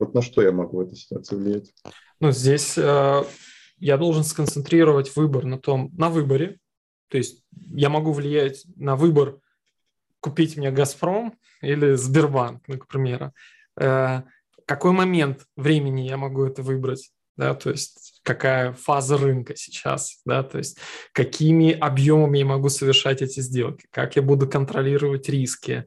[0.00, 1.72] Вот на что я могу в этой ситуации влиять?
[2.18, 3.22] Ну, здесь э,
[3.78, 6.58] я должен сконцентрировать выбор на том, на выборе.
[7.06, 9.38] То есть я могу влиять на выбор
[10.18, 13.32] купить мне «Газпром» или Сбербанк, ну, к примеру.
[13.80, 14.22] Э,
[14.72, 17.10] какой момент времени я могу это выбрать?
[17.36, 20.78] Да, то есть какая фаза рынка сейчас, да, то есть
[21.12, 25.84] какими объемами я могу совершать эти сделки, как я буду контролировать риски,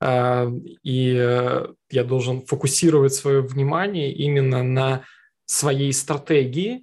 [0.00, 0.50] а,
[0.82, 5.04] и э, я должен фокусировать свое внимание именно на
[5.46, 6.82] своей стратегии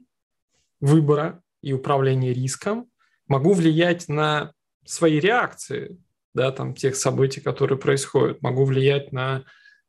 [0.80, 2.88] выбора и управления риском,
[3.28, 4.54] могу влиять на
[4.86, 6.00] свои реакции,
[6.34, 9.44] да, там, тех событий, которые происходят, могу влиять на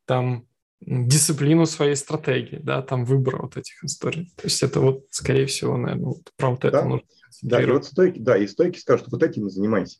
[0.05, 0.47] там,
[0.81, 4.33] дисциплину своей стратегии, да, там выбора вот этих историй.
[4.35, 7.07] То есть это вот, скорее всего, наверное, вот про вот это нужно.
[7.41, 9.99] Да, и вот стойки, да, и стойки скажут, вот этим и занимайся.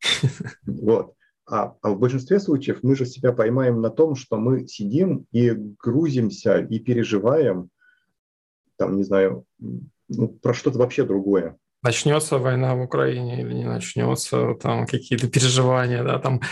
[0.66, 1.14] Вот.
[1.50, 5.50] А, а в большинстве случаев мы же себя поймаем на том, что мы сидим и
[5.50, 7.70] грузимся и переживаем,
[8.76, 9.44] там, не знаю,
[10.08, 11.56] ну, про что-то вообще другое.
[11.82, 16.42] Начнется война в Украине или не начнется, там какие-то переживания, да, там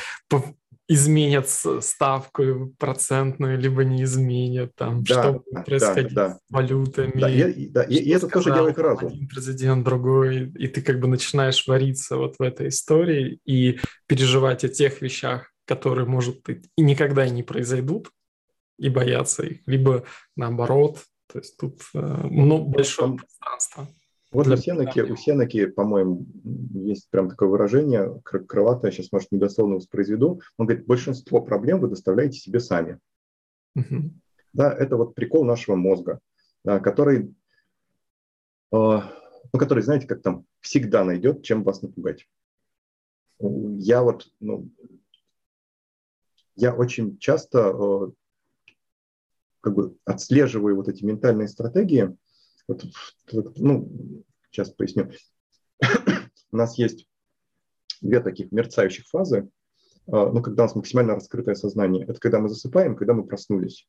[0.88, 6.34] изменят ставку процентную, либо не изменят, там, да, что будет происходить да, да.
[6.34, 7.20] с валютами.
[7.20, 9.08] Да, и, да, и, и это тоже делает разум.
[9.08, 14.64] Один президент, другой, и ты как бы начинаешь вариться вот в этой истории и переживать
[14.64, 18.10] о тех вещах, которые, может быть, и никогда не произойдут,
[18.78, 20.04] и бояться их, либо
[20.36, 21.00] наоборот.
[21.32, 23.88] То есть тут э, много, большое пространство.
[24.36, 24.56] Вот для...
[24.56, 26.26] у Сенеки, у Сенеки, по-моему,
[26.74, 30.42] есть прям такое выражение, крылатое, сейчас, может, недословно воспроизведу.
[30.58, 32.98] Он говорит, большинство проблем вы доставляете себе сами.
[33.76, 34.10] Угу.
[34.52, 36.20] Да, это вот прикол нашего мозга,
[36.64, 37.34] да, который,
[38.72, 39.00] э,
[39.52, 42.28] ну, который, знаете, как там всегда найдет, чем вас напугать.
[43.38, 44.68] Я вот, ну,
[46.56, 48.10] я очень часто э,
[49.62, 52.14] как бы отслеживаю вот эти ментальные стратегии.
[52.68, 52.84] Вот,
[53.56, 55.10] ну, сейчас поясню.
[56.52, 57.06] У нас есть
[58.00, 59.48] две таких мерцающих фазы,
[60.06, 62.04] а, ну, когда у нас максимально раскрытое сознание.
[62.04, 63.88] Это когда мы засыпаем, когда мы проснулись.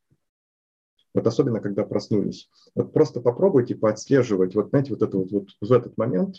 [1.13, 2.49] Вот особенно, когда проснулись.
[2.75, 6.35] Вот просто попробуйте поотслеживать, вот знаете, вот это вот, вот в этот момент,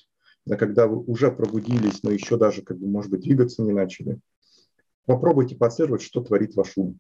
[0.47, 4.21] да, когда вы уже пробудились, но еще даже, как бы, может быть, двигаться не начали,
[5.05, 6.99] попробуйте поотслеживать, что творит ваш ум.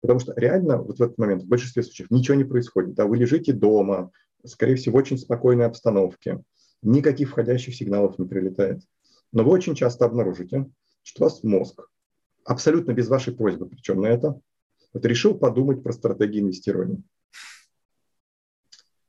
[0.00, 2.94] Потому что реально вот в этот момент в большинстве случаев ничего не происходит.
[2.94, 4.10] Да, вы лежите дома,
[4.44, 6.42] скорее всего, в очень спокойной обстановке,
[6.82, 8.82] никаких входящих сигналов не прилетает.
[9.32, 10.70] Но вы очень часто обнаружите,
[11.02, 11.88] что у вас мозг,
[12.44, 14.40] абсолютно без вашей просьбы, причем на это,
[14.92, 17.02] вот решил подумать про стратегии инвестирования.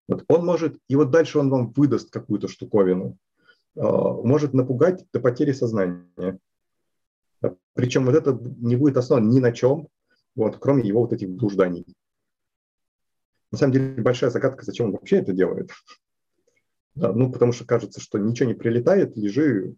[0.08, 3.18] Вот он может, и вот дальше он вам выдаст какую-то штуковину,
[3.78, 6.40] а, может напугать до потери сознания.
[7.74, 9.88] Причем вот это не будет основано ни на чем,
[10.36, 11.86] вот, кроме его вот этих блужданий.
[13.52, 15.72] На самом деле большая загадка, зачем он вообще это делает.
[16.94, 19.76] Да, ну, потому что кажется, что ничего не прилетает, лежи,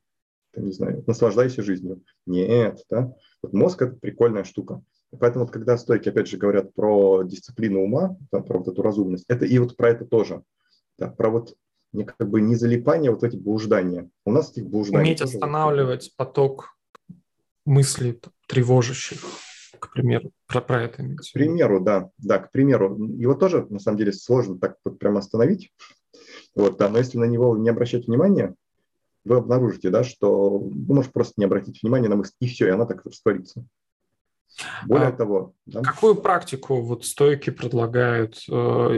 [0.55, 2.01] не знаю, наслаждайся жизнью.
[2.25, 3.13] Нет, да.
[3.43, 4.81] Вот мозг– это прикольная штука.
[5.19, 9.25] Поэтому вот когда стойки, опять же, говорят про дисциплину ума, да, про вот эту разумность,
[9.27, 10.41] это и вот про это тоже.
[10.97, 11.55] Да, про вот
[11.91, 14.09] не, как бы не залипание, а вот эти блуждания.
[14.25, 15.05] У нас этих блужданий...
[15.05, 16.75] Уметь останавливать поток
[17.65, 19.23] мыслей тревожащих,
[19.83, 22.97] к примеру, про, про это К примеру, да, да, к примеру.
[22.97, 25.73] Его тоже, на самом деле, сложно так вот прямо остановить.
[26.55, 28.55] Вот, да, но если на него не обращать внимания,
[29.25, 32.71] вы обнаружите, да, что вы можете просто не обратить внимания на мысль, и все, и
[32.71, 33.65] она так растворится.
[34.85, 35.53] Более а того...
[35.65, 35.81] Да?
[35.81, 38.53] Какую практику вот стойки предлагают э,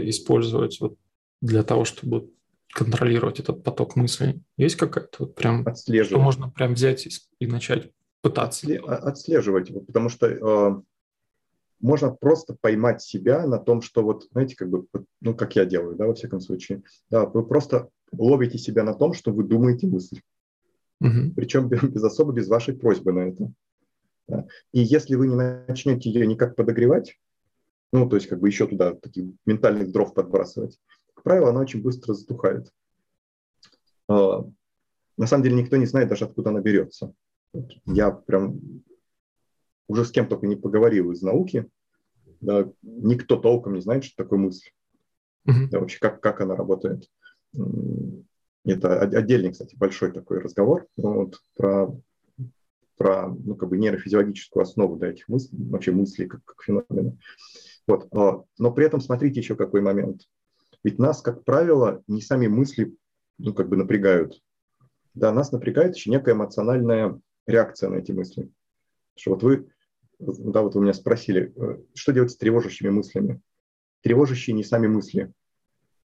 [0.10, 0.98] использовать вот
[1.42, 2.30] для того, чтобы
[2.74, 4.42] контролировать этот поток мыслей?
[4.58, 5.66] Есть какая-то вот прям...
[5.76, 7.10] Что можно прям взять и,
[7.40, 7.92] и начать
[8.30, 8.66] пытаться?
[8.66, 10.82] Отсле- отслеживать, потому что э,
[11.80, 14.86] можно просто поймать себя на том, что вот, знаете, как бы,
[15.22, 19.14] ну, как я делаю, да, во всяком случае, да, вы просто ловите себя на том,
[19.14, 20.22] что вы думаете мысль.
[21.02, 21.34] Угу.
[21.36, 23.52] Причем без, без особо без вашей просьбы на это.
[24.28, 24.48] Да.
[24.72, 27.20] И если вы не начнете ее никак подогревать,
[27.92, 30.80] ну, то есть как бы еще туда таких ментальных дров подбрасывать,
[31.14, 32.72] как правило, она очень быстро затухает.
[34.08, 34.44] А,
[35.18, 37.14] на самом деле никто не знает даже, откуда она берется.
[37.86, 38.60] Я прям
[39.88, 41.70] уже с кем только не поговорил из науки,
[42.42, 44.70] да, никто толком не знает, что такое мысль.
[45.48, 45.68] Mm-hmm.
[45.72, 47.10] Да, вообще, как, как она работает.
[48.66, 51.96] Это отдельный, кстати, большой такой разговор вот, про,
[52.98, 57.16] про ну, как бы нейрофизиологическую основу да, этих мыслей, вообще мыслей как, как феномена.
[57.86, 58.08] Вот.
[58.12, 60.24] А, но при этом смотрите еще какой момент.
[60.84, 62.96] Ведь нас, как правило, не сами мысли
[63.38, 64.42] ну, как бы напрягают.
[65.14, 68.50] Да, нас напрягает еще некая эмоциональная реакция на эти мысли.
[69.16, 69.70] Что вот вы,
[70.20, 73.42] да, вот вы меня спросили, э, что делать с тревожащими мыслями?
[74.02, 75.32] Тревожащие не сами мысли.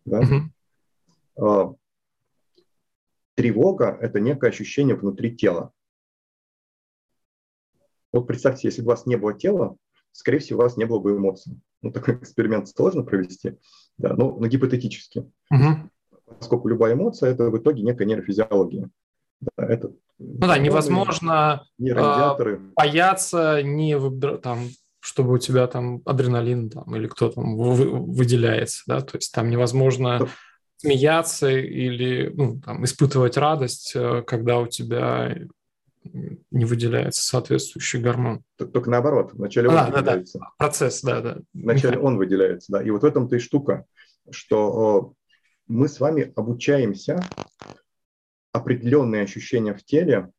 [0.04, 0.22] Да?
[1.36, 1.74] А,
[3.34, 5.72] тревога– это некое ощущение внутри тела.
[8.12, 9.76] Вот представьте, если бы у вас не было тела,
[10.12, 11.60] скорее всего, у вас не было бы эмоций.
[11.82, 13.58] Ну, такой эксперимент сложно провести,
[13.98, 15.30] да, но, но гипотетически.
[15.50, 15.90] Угу.
[16.38, 18.90] Поскольку любая эмоция– это в итоге некая нейрофизиология.
[19.40, 23.96] Да, это ну да, невозможно э, бояться, не
[24.38, 24.68] там,
[25.00, 30.28] чтобы у тебя там адреналин там, или кто там выделяется, да, то есть там невозможно
[30.76, 35.36] смеяться или ну, там, испытывать радость, э, когда у тебя
[36.50, 38.42] не выделяется соответствующий гормон.
[38.56, 40.38] Только наоборот, вначале он а, выделяется.
[40.38, 40.50] Да, да.
[40.56, 41.38] Процесс, да, да.
[41.52, 42.82] Вначале он выделяется, да.
[42.82, 43.84] И вот в этом-то и штука,
[44.30, 45.12] что
[45.66, 47.22] мы с вами обучаемся
[48.58, 50.30] определенные ощущения в теле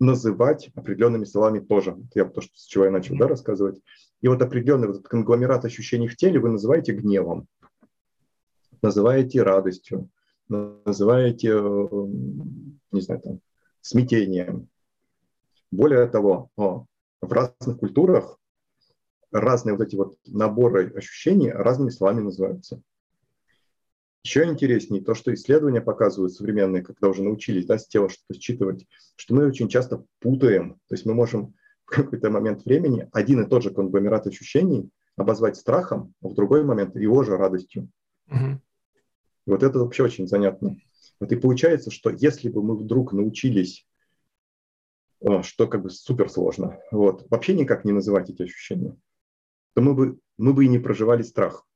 [0.00, 1.96] называть определенными словами тоже.
[2.14, 3.80] Я то, что, с чего я начал да, рассказывать.
[4.20, 7.48] И вот определенный вот этот конгломерат ощущений в теле вы называете гневом
[8.82, 10.08] называете радостью,
[10.48, 11.88] называете, э,
[12.92, 13.40] не знаю, там,
[13.80, 14.68] смятением.
[15.70, 16.86] Более того, в
[17.20, 18.38] разных культурах
[19.30, 22.80] разные вот эти вот наборы ощущений разными словами называются.
[24.24, 28.86] Еще интереснее то, что исследования показывают современные, когда уже научились да, с тела что-то считывать,
[29.16, 30.74] что мы очень часто путаем.
[30.88, 31.54] То есть мы можем
[31.84, 36.64] в какой-то момент времени один и тот же конгломерат ощущений обозвать страхом, а в другой
[36.64, 37.90] момент его же радостью.
[38.28, 38.60] Угу.
[39.46, 40.76] И вот это вообще очень занятно.
[41.20, 43.86] Вот и получается, что если бы мы вдруг научились,
[45.42, 48.96] что как бы супер сложно, вот, вообще никак не называть эти ощущения,
[49.74, 51.66] то мы бы, мы бы и не проживали страх.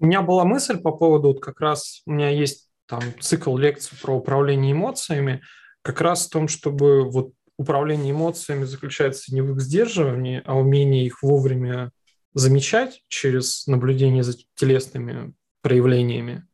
[0.00, 3.98] У меня была мысль по поводу, вот как раз у меня есть там цикл лекций
[4.00, 5.42] про управление эмоциями,
[5.82, 11.04] как раз в том, чтобы вот управление эмоциями заключается не в их сдерживании, а умении
[11.04, 11.90] их вовремя
[12.32, 16.46] замечать через наблюдение за телесными проявлениями.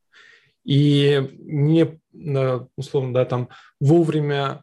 [0.64, 2.00] И не,
[2.76, 4.62] условно, да, там вовремя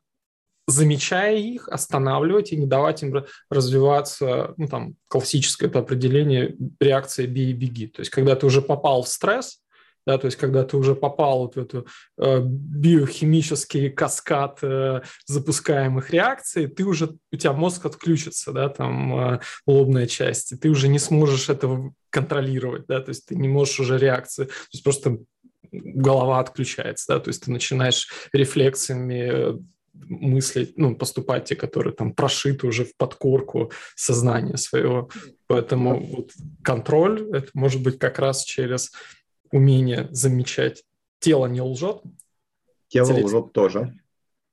[0.72, 7.52] замечая их, останавливать и не давать им развиваться, ну, там, классическое это определение реакция «бей
[7.52, 7.88] и беги».
[7.88, 9.62] То есть, когда ты уже попал в стресс,
[10.06, 11.86] да, то есть когда ты уже попал вот в эту
[12.18, 19.40] э, биохимический каскад э, запускаемых реакций, ты уже у тебя мозг отключится, да, там э,
[19.68, 23.80] лобная часть, и ты уже не сможешь этого контролировать, да, то есть ты не можешь
[23.80, 25.20] уже реакции, то есть просто
[25.72, 29.62] голова отключается, да, то есть ты начинаешь рефлексами
[29.94, 35.10] мыслить, ну, поступать те, которые там прошиты уже в подкорку сознания своего.
[35.48, 36.32] Поэтому вот
[36.64, 38.92] контроль, это может быть как раз через
[39.52, 40.84] умение замечать.
[41.20, 42.02] Тело не лжет.
[42.88, 43.26] Тело Теле...
[43.26, 43.98] лжет тоже.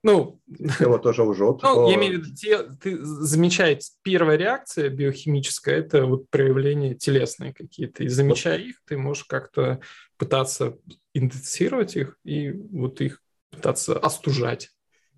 [0.04, 0.40] Ну,
[0.78, 1.60] тело тоже лжет.
[1.62, 7.52] Ну, я имею в виду, те, ты замечаешь, первая реакция биохимическая, это вот проявления телесные
[7.52, 8.04] какие-то.
[8.04, 9.80] И замечая их, ты можешь как-то
[10.16, 10.78] пытаться
[11.14, 14.70] идентифицировать их и вот их пытаться остужать.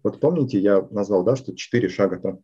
[0.02, 2.40] Вот помните, я назвал, да, что четыре шага там.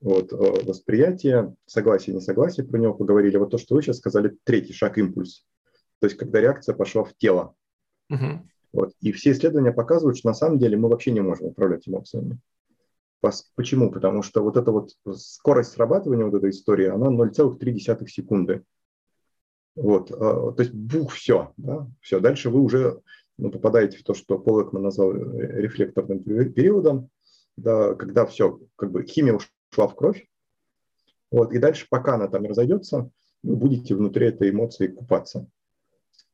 [0.00, 3.36] Вот, э, восприятие, согласие, несогласие, про него поговорили.
[3.36, 5.44] Вот то, что вы сейчас сказали, третий шаг– импульс.
[6.00, 7.54] То есть, когда реакция пошла в тело.
[8.10, 8.48] Угу.
[8.72, 8.92] Вот.
[9.00, 12.38] И все исследования показывают, что на самом деле мы вообще не можем управлять эмоциями.
[13.56, 13.90] Почему?
[13.90, 18.62] Потому что вот эта вот скорость срабатывания вот этой истории, она 0,3 секунды.
[19.74, 22.20] Вот, э, то есть бух, все, да, все.
[22.20, 23.00] Дальше вы уже
[23.38, 27.08] ну, попадаете в то, что Пол Экман назвал э, рефлекторным периодом,
[27.56, 29.38] да, когда все, как бы химия
[29.72, 30.26] ушла в кровь,
[31.30, 33.10] вот, и дальше, пока она там разойдется,
[33.42, 35.46] вы будете внутри этой эмоции купаться.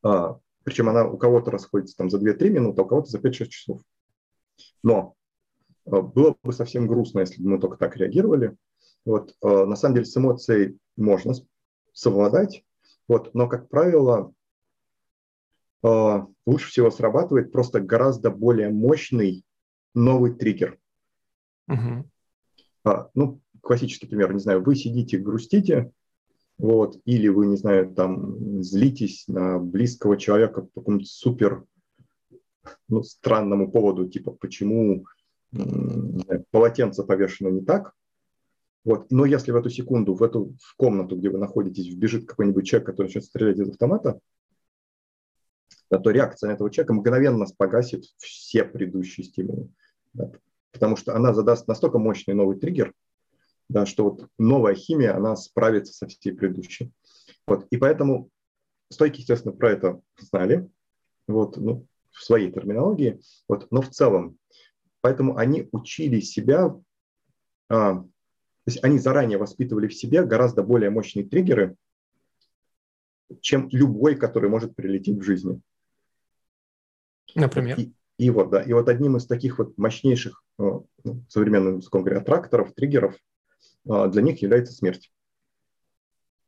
[0.03, 3.49] А, причем она у кого-то расходится там за 2-3 минуты, а у кого-то за 5-6
[3.49, 3.83] часов.
[4.83, 5.15] Но
[5.87, 8.57] а, было бы совсем грустно, если бы мы только так реагировали.
[9.05, 11.35] Вот, а, на самом деле с эмоцией можно
[11.93, 12.65] совладать,
[13.09, 14.33] вот, но, как правило,
[15.85, 19.45] лучше всего срабатывает просто гораздо более мощный
[19.95, 20.79] новый триггер.
[21.69, 22.11] Угу.
[23.15, 25.91] Ну, классический пример, не знаю, вы сидите, грустите,
[26.59, 31.65] вот, или вы, не знаю, там злитесь на близкого человека по какому-то супер
[32.89, 35.05] ну, странному поводу, типа почему
[35.53, 37.95] знаю, полотенце повешено не так,
[38.85, 39.11] вот.
[39.11, 42.87] Но если в эту секунду, в эту в комнату, где вы находитесь, вбежит какой-нибудь человек,
[42.87, 44.21] который начнет стрелять из автомата,
[45.95, 49.69] да, то реакция этого человека мгновенно погасит все предыдущие стимулы.
[50.13, 50.33] Да,
[50.73, 52.93] потому что она задаст настолько мощный новый триггер,
[53.69, 56.93] да, что вот новая химия, она справится со всей предыдущей.
[57.47, 58.29] Вот, и поэтому
[58.91, 60.69] стойки, естественно, про это знали,
[61.29, 64.37] вот, ну, в своей терминологии, вот, но в целом,
[65.01, 66.75] поэтому они учили себя,
[67.69, 68.09] а, то
[68.67, 71.77] есть они заранее воспитывали в себе гораздо более мощные триггеры,
[73.41, 75.61] чем любой, который может прилететь в жизни.
[77.35, 77.79] Например?
[77.79, 80.63] И, и вот, да, и вот одним из таких вот мощнейших, э,
[81.05, 83.17] ну, современным языком говоря, тракторов, триггеров
[83.89, 85.13] э, для них является смерть.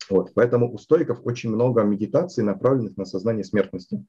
[0.09, 4.05] Вот, поэтому у стоиков очень много медитаций, направленных на сознание смертности.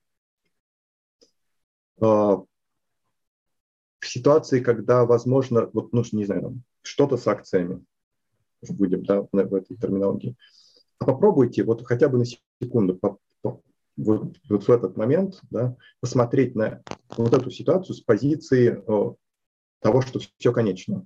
[1.99, 2.37] Э,
[3.99, 7.83] в ситуации, когда, возможно, вот, ну, не знаю, что-то с акциями,
[8.69, 10.35] будем, да, в этой терминологии,
[10.97, 12.99] попробуйте вот хотя бы на секунду
[13.97, 16.81] вот, вот в этот момент да, посмотреть на
[17.17, 19.15] вот эту ситуацию с позиции о,
[19.81, 21.05] того, что все конечно,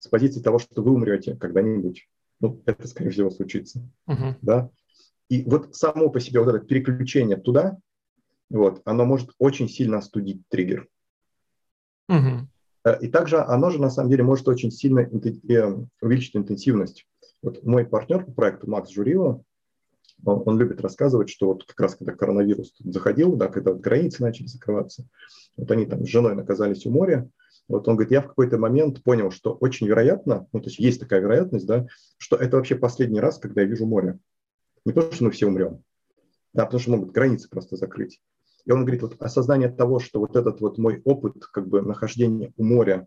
[0.00, 2.08] с позиции того, что вы умрете когда-нибудь.
[2.40, 3.88] Ну, это, скорее всего, случится.
[4.08, 4.34] Uh-huh.
[4.42, 4.70] Да?
[5.28, 7.78] И вот само по себе вот это переключение туда,
[8.48, 10.88] вот, оно может очень сильно остудить триггер.
[12.10, 12.46] Uh-huh.
[13.00, 17.06] И также оно же, на самом деле, может очень сильно э, увеличить интенсивность.
[17.42, 19.42] Вот мой партнер по проекту Макс Журило,
[20.24, 24.22] он, он любит рассказывать, что вот как раз когда коронавирус заходил, да, когда вот границы
[24.22, 25.06] начали закрываться,
[25.56, 27.28] вот они там с женой оказались у моря,
[27.68, 31.00] вот он говорит, я в какой-то момент понял, что очень вероятно, ну, то есть есть
[31.00, 31.86] такая вероятность, да,
[32.16, 34.18] что это вообще последний раз, когда я вижу море.
[34.84, 35.82] Не то, что мы все умрем,
[36.54, 38.20] да, потому что могут границы просто закрыть.
[38.64, 42.52] И он говорит, вот осознание того, что вот этот вот мой опыт как бы нахождения
[42.56, 43.06] у моря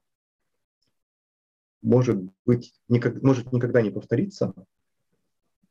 [1.81, 4.53] может быть, никак, может никогда не повториться,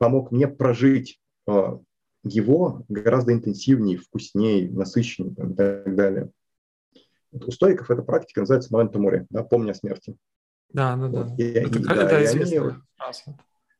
[0.01, 1.79] помог мне прожить а,
[2.25, 6.31] его гораздо интенсивнее, вкуснее, насыщеннее и так далее.
[7.31, 10.17] Вот у стоиков эта практика называется «Момента море», да, «Помня о смерти».
[10.73, 11.35] Да, да, да.
[11.37, 12.75] И, это, и, да, это и они,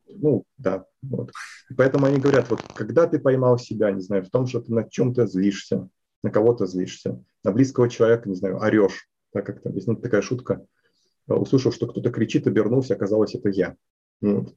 [0.09, 0.85] Ну, да.
[1.01, 1.31] Вот.
[1.75, 4.87] Поэтому они говорят, вот когда ты поймал себя, не знаю, в том, что ты на
[4.87, 5.89] чем-то злишься,
[6.21, 10.21] на кого-то злишься, на близкого человека, не знаю, орешь, так как там есть ну, такая
[10.21, 10.63] шутка,
[11.25, 13.75] услышал, что кто-то кричит, обернулся, оказалось, это я.
[14.21, 14.53] Вот.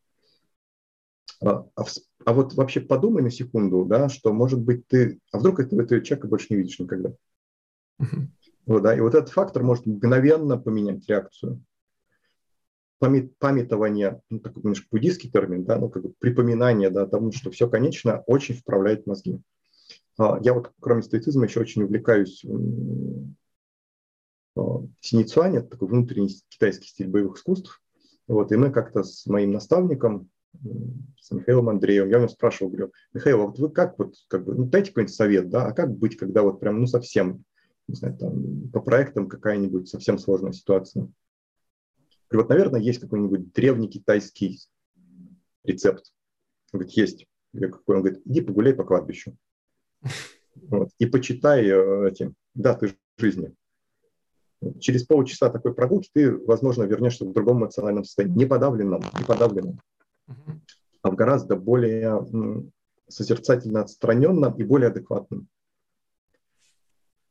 [1.42, 1.84] А, а,
[2.24, 6.00] а вот вообще подумай на секунду, да, что может быть ты, а вдруг этого, этого
[6.00, 7.12] человека больше не видишь никогда.
[8.00, 8.26] Uh-huh.
[8.66, 11.62] Вот, да, и вот этот фактор может мгновенно поменять реакцию.
[12.98, 17.50] Памят, памятование, ну, такой немножко буддийский термин, да, ну, как бы припоминание, да, тому, что
[17.50, 19.40] все конечно, очень вправляет мозги.
[20.16, 22.44] А, я вот, кроме стоицизма, еще очень увлекаюсь
[25.00, 27.82] синицуане, это такой внутренний китайский стиль боевых искусств.
[28.26, 30.30] Вот, и мы как-то с моим наставником,
[31.20, 34.44] с Михаилом Андреевым, я у него спрашивал, говорю, Михаил, а вот вы как вот, как
[34.44, 37.44] бы, ну, дайте какой-нибудь совет, да, а как быть, когда вот прям, ну, совсем,
[37.88, 41.08] не знаю, там, по проектам какая-нибудь совсем сложная ситуация?
[42.32, 44.58] И вот, наверное, есть какой-нибудь древний китайский
[45.62, 46.12] рецепт.
[46.72, 47.26] Он говорит, есть.
[47.52, 47.96] Я какой?
[47.96, 49.36] Он говорит, иди погуляй по кладбищу.
[50.56, 53.54] Вот, и почитай э, эти даты жизни.
[54.80, 59.80] Через полчаса такой прогулки ты, возможно, вернешься в другом эмоциональном состоянии, не подавленном, не подавленном,
[61.02, 62.70] а в гораздо более
[63.08, 65.48] созерцательно отстраненном и более адекватном.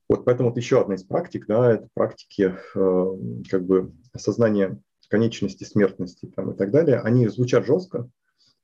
[0.09, 3.17] Вот поэтому вот еще одна из практик, да, это практики э,
[3.49, 4.79] как бы осознания
[5.13, 6.99] конечности смертности там, и так далее.
[6.99, 8.09] Они звучат жестко,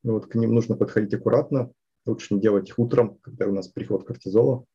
[0.01, 1.71] вот к ним нужно подходить аккуратно,
[2.07, 4.65] лучше не делать их утром, когда у нас приход кортизола.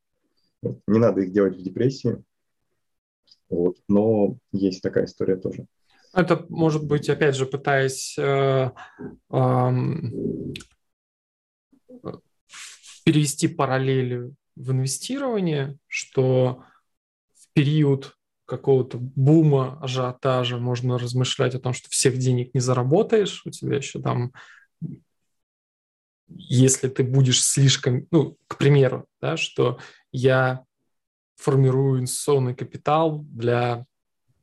[0.63, 2.23] Вот, не надо их делать в депрессии,
[3.49, 3.77] вот.
[3.89, 5.67] Но есть такая история тоже.
[6.15, 8.71] Это может быть, опять же, пытаясь э,
[13.05, 16.65] перевести параллели в инвестирование, что
[17.35, 23.51] в период какого-то бума, ажиотажа можно размышлять о том, что всех денег не заработаешь, у
[23.51, 24.33] тебя еще там,
[26.29, 29.79] если ты будешь слишком, ну, к примеру, да, что
[30.13, 30.65] я
[31.37, 33.87] формирую инвестиционный капитал для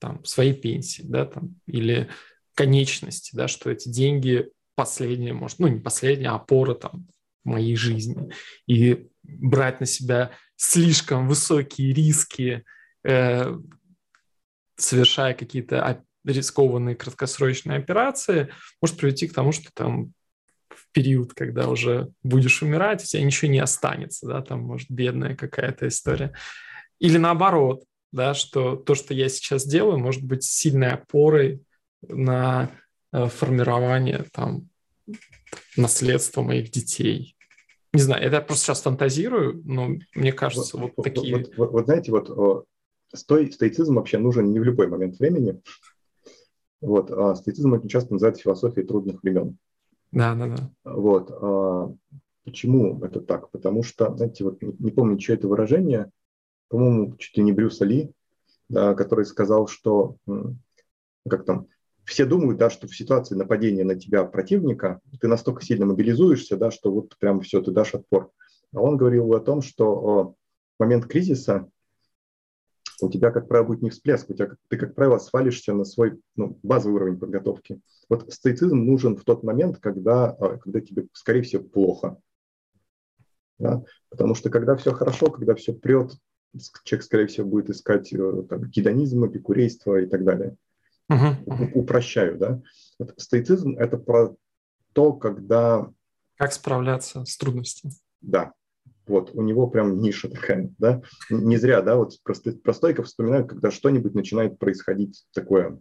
[0.01, 2.09] там, своей пенсии, да, там, или
[2.55, 7.07] конечности, да, что эти деньги последние, может, ну, не последняя, а опора там
[7.43, 8.31] моей жизни.
[8.67, 12.65] И брать на себя слишком высокие риски,
[13.03, 13.55] э,
[14.75, 18.49] совершая какие-то рискованные краткосрочные операции,
[18.81, 20.13] может привести к тому, что там
[20.69, 25.35] в период, когда уже будешь умирать, у тебя ничего не останется, да, там, может, бедная
[25.35, 26.33] какая-то история.
[26.99, 31.63] Или наоборот, да, что то, что я сейчас делаю, может быть сильной опорой
[32.07, 32.71] на
[33.11, 34.69] э, формирование там
[35.77, 37.35] наследства моих детей.
[37.93, 41.37] Не знаю, это я просто сейчас фантазирую, но мне кажется, вот, вот такие...
[41.37, 42.65] Вот, вот, вот знаете, вот
[43.13, 45.61] стой, стоицизм вообще нужен не в любой момент времени.
[46.79, 49.57] Вот, а стоицизм очень часто называется философией трудных времен.
[50.11, 50.69] Да, да, да.
[50.83, 51.31] Вот.
[51.31, 51.93] А
[52.43, 53.51] почему это так?
[53.51, 56.09] Потому что, знаете, вот не, не помню, что это выражение,
[56.71, 58.11] по-моему, чуть ли не Брюса Ли,
[58.69, 60.15] да, который сказал, что
[61.29, 61.67] как там,
[62.05, 66.71] все думают, да, что в ситуации нападения на тебя противника ты настолько сильно мобилизуешься, да,
[66.71, 68.31] что вот прям все, ты дашь отпор.
[68.73, 70.35] А он говорил о том, что в
[70.79, 71.69] момент кризиса
[73.01, 76.21] у тебя, как правило, будет не всплеск, у тебя, ты, как правило, свалишься на свой
[76.37, 77.81] ну, базовый уровень подготовки.
[78.07, 82.17] Вот стоицизм нужен в тот момент, когда, а, когда тебе, скорее всего, плохо.
[83.59, 83.83] Да?
[84.09, 86.13] Потому что когда все хорошо, когда все прет,
[86.83, 90.55] человек, скорее всего, будет искать э, там, гедонизм, эпикурейство и так далее.
[91.11, 91.71] Uh-huh.
[91.73, 92.61] Упрощаю, да.
[92.99, 94.35] Вот стоицизм– это про
[94.93, 95.91] то, когда…
[96.37, 97.93] Как справляться с трудностями.
[98.21, 98.53] Да,
[99.07, 101.01] вот, у него прям ниша такая, да.
[101.29, 102.33] Не зря, да, вот про,
[102.63, 105.79] про стойков вспоминают, когда что-нибудь начинает происходить такое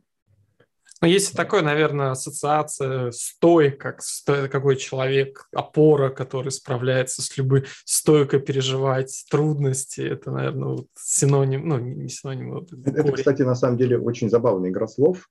[1.00, 7.38] но есть и такое, наверное, ассоциация стой, как стой, какой человек, опора, который справляется с
[7.38, 10.02] любой стойко переживать трудности.
[10.02, 12.50] Это, наверное, вот синоним, ну, не синоним.
[12.50, 15.30] Вот, это, это, кстати, на самом деле очень забавная игра слов.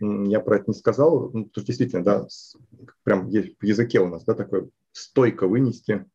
[0.00, 2.26] Я про это не сказал, ну, потому что действительно, да,
[3.02, 3.30] прям в
[3.62, 6.06] языке у нас, да, такое стойко вынести,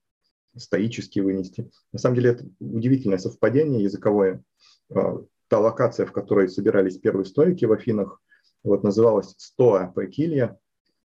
[0.58, 1.70] стоически вынести.
[1.94, 4.42] На самом деле это удивительное совпадение языковое.
[4.90, 5.20] А,
[5.50, 8.20] та локация, в которой собирались первые стойки в Афинах–
[8.64, 10.57] вот называлась «Стоя по Килья»,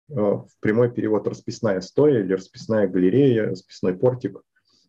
[0.10, 4.42] э, в прямой перевод «расписная стоя» или «расписная галерея», «расписной портик».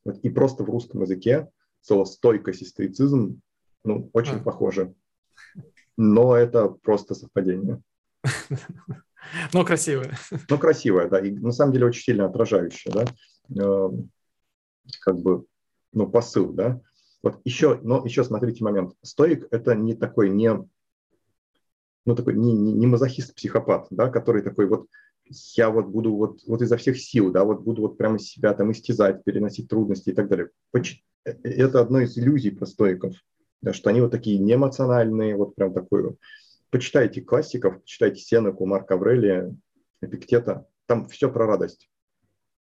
[0.05, 1.49] Вот, и просто в русском языке
[1.81, 3.41] слово «стойкость» и «стоицизм»
[3.85, 4.43] ну, очень а.
[4.43, 4.95] похоже.
[5.97, 7.81] Но это просто совпадение.
[9.53, 10.17] Но красивое.
[10.49, 11.21] Ну, красивое, да.
[11.21, 13.05] И на самом деле очень сильно отражающее, да.
[13.63, 13.91] Э,
[15.01, 15.45] как бы,
[15.93, 16.81] ну, посыл, да.
[17.23, 18.95] Вот еще, но еще смотрите момент.
[19.03, 20.67] Стоик– это не такой, не
[22.07, 24.87] ну, такой не, не, не мазохист-психопат, да, который такой вот
[25.55, 28.73] я вот буду вот, вот изо всех сил, да, вот буду вот прямо себя там
[28.73, 30.51] истязать, переносить трудности и так далее.
[30.73, 33.15] Э, это одно из иллюзий про стоиков,
[33.63, 36.17] да, что они вот такие неэмоциональные, вот прям такой.
[36.71, 39.55] Почитайте классиков, почитайте Сенеку, Марка Аврелия,
[40.01, 41.91] Эпиктета, там все про радость.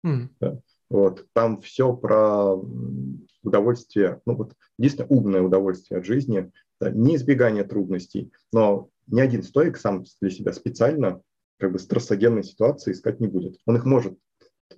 [0.07, 0.29] Mm.
[0.41, 0.61] Да.
[0.91, 2.55] Вот, там все про
[3.43, 9.43] удовольствие, ну вот единственное умное удовольствие от жизни, да, не избегание трудностей, но ни один
[9.43, 11.21] стоик сам для себя специально
[11.59, 13.59] как бы стрессогенной ситуации искать не будет.
[13.67, 14.19] Он их может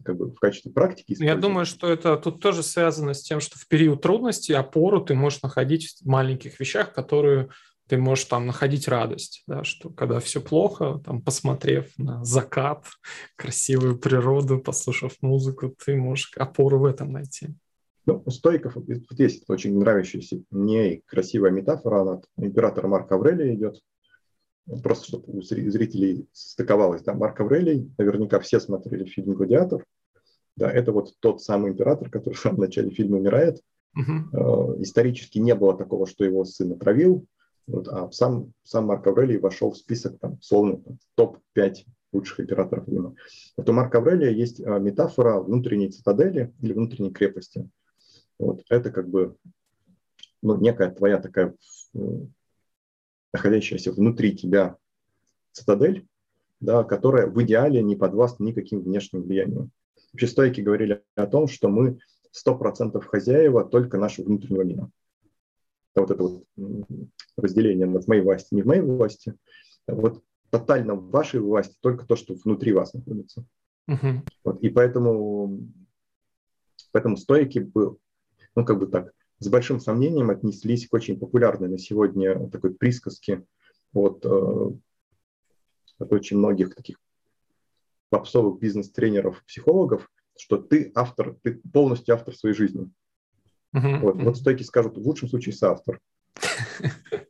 [0.04, 1.16] как бы в качестве практики.
[1.18, 5.14] Я думаю, что это тут тоже связано с тем, что в период трудностей опору ты
[5.14, 7.50] можешь находить в маленьких вещах, которые
[7.88, 12.84] ты можешь там находить радость, да, что когда все плохо, там, посмотрев на закат,
[13.36, 17.54] красивую природу, послушав музыку, ты можешь опору в этом найти.
[18.04, 18.86] Ну, у стоиков вот
[19.18, 23.80] есть очень нравящаяся мне красивая метафора, она от императора Марка Аврелия идет,
[24.82, 27.02] просто чтобы у зрителей стыковалось.
[27.02, 29.84] Да, Марк Аврелий, наверняка все смотрели фильм «Гладиатор»,
[30.56, 33.60] да, это вот тот самый император, который в самом начале фильма умирает.
[33.96, 34.82] Uh-huh.
[34.82, 37.26] Исторически не было такого, что его сын отравил,
[37.66, 40.80] вот, а сам, сам Марк Аврелий вошел в список, там, словно
[41.16, 43.14] топ-5 лучших императоров Рима.
[43.56, 47.68] Вот у Марка Аврелия есть а, метафора внутренней цитадели или внутренней крепости.
[48.38, 49.36] Вот, это как бы
[50.42, 51.54] ну, некая твоя такая
[53.37, 54.76] находящаяся внутри тебя
[55.53, 56.07] цитадель,
[56.61, 59.70] да, которая в идеале не подвластна никаким внешним влияниям.
[60.12, 61.99] Вообще стойки говорили о том, что мы
[62.47, 64.91] 100% хозяева только нашего внутреннего мира
[66.01, 66.45] вот это вот
[67.37, 69.34] разделение на в моей власти, не в моей власти,
[69.87, 73.45] вот тотально в вашей власти только то, что внутри вас находится.
[73.89, 74.20] Uh-huh.
[74.45, 75.61] Вот, и поэтому,
[76.93, 77.99] поэтому стойки был,
[78.55, 83.45] ну как бы так, с большим сомнением отнеслись к очень популярной на сегодня такой присказке
[83.93, 84.70] от, э,
[85.99, 86.99] от очень многих таких
[88.09, 92.91] попсовых бизнес-тренеров, психологов, что ты автор, ты полностью автор своей жизни.
[93.74, 94.01] Uh-huh.
[94.01, 96.01] Вот, вот стойки скажут, в лучшем случае соавтор.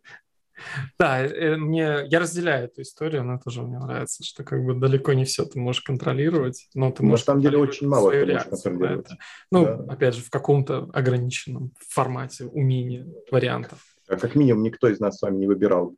[0.99, 5.12] Да, э, мне, я разделяю эту историю, она тоже мне нравится, что как бы далеко
[5.12, 8.44] не все ты можешь контролировать, но ты можешь На самом деле очень мало ты можешь
[8.44, 9.09] контролировать.
[9.51, 9.74] Ну, да.
[9.88, 13.84] опять же, в каком-то ограниченном формате умения, вариантов.
[14.09, 15.97] А как минимум никто из нас с вами не выбирал,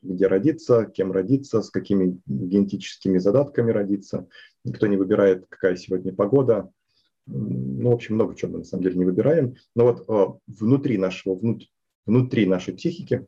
[0.00, 4.28] где родиться, кем родиться, с какими генетическими задатками родиться.
[4.64, 6.70] Никто не выбирает, какая сегодня погода,
[7.26, 9.56] ну, в общем, много чего мы на самом деле не выбираем.
[9.74, 11.68] Но вот э, внутри нашего, внут,
[12.04, 13.26] внутри нашей психики,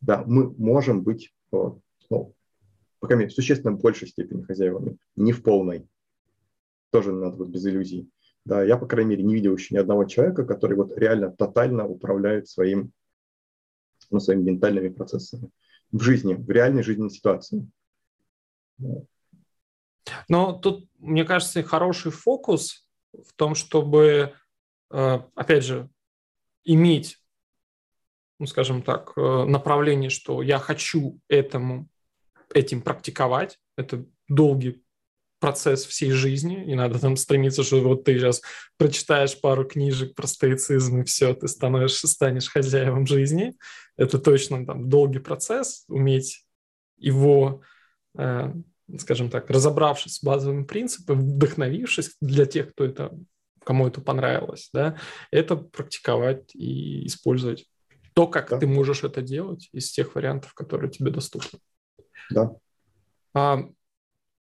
[0.00, 1.56] да, мы можем быть, э,
[2.10, 2.34] ну,
[3.00, 5.86] по крайней мере, в существенно большей степени хозяевами, не в полной.
[6.90, 8.10] Тоже надо вот без иллюзий.
[8.44, 11.86] Да, я, по крайней мере, не видел еще ни одного человека, который вот реально тотально
[11.86, 12.92] управляет своим,
[14.10, 15.50] ну, своими ментальными процессами
[15.92, 17.66] в жизни, в реальной жизненной ситуации.
[20.28, 24.34] Но тут, мне кажется, хороший фокус в том, чтобы,
[24.90, 25.90] э, опять же,
[26.64, 27.19] иметь,
[28.40, 31.88] ну, скажем так, э, направление, что я хочу этому,
[32.52, 33.58] этим практиковать.
[33.76, 34.82] Это долгий
[35.38, 38.42] процесс всей жизни, и надо там стремиться, что вот ты сейчас
[38.76, 43.54] прочитаешь пару книжек про стоицизм, и все, ты становишься, станешь хозяевом жизни.
[43.96, 46.44] Это точно там долгий процесс, уметь
[46.98, 47.62] его
[48.18, 48.52] э,
[48.98, 53.16] скажем так, разобравшись с базовыми принципами, вдохновившись для тех, кто это,
[53.64, 54.98] кому это понравилось, да,
[55.30, 57.66] это практиковать и использовать
[58.20, 58.58] то, как да.
[58.58, 61.58] ты можешь это делать из тех вариантов, которые тебе доступны.
[62.28, 62.54] Да.
[63.32, 63.60] А,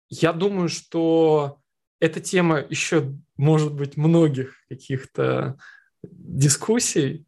[0.09, 1.61] я думаю, что
[2.01, 5.59] эта тема еще может быть многих каких-то
[6.03, 7.27] дискуссий.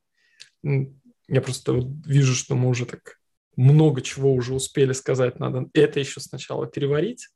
[0.62, 3.20] Я просто вижу, что мы уже так
[3.54, 7.28] много чего уже успели сказать, надо это еще сначала переварить.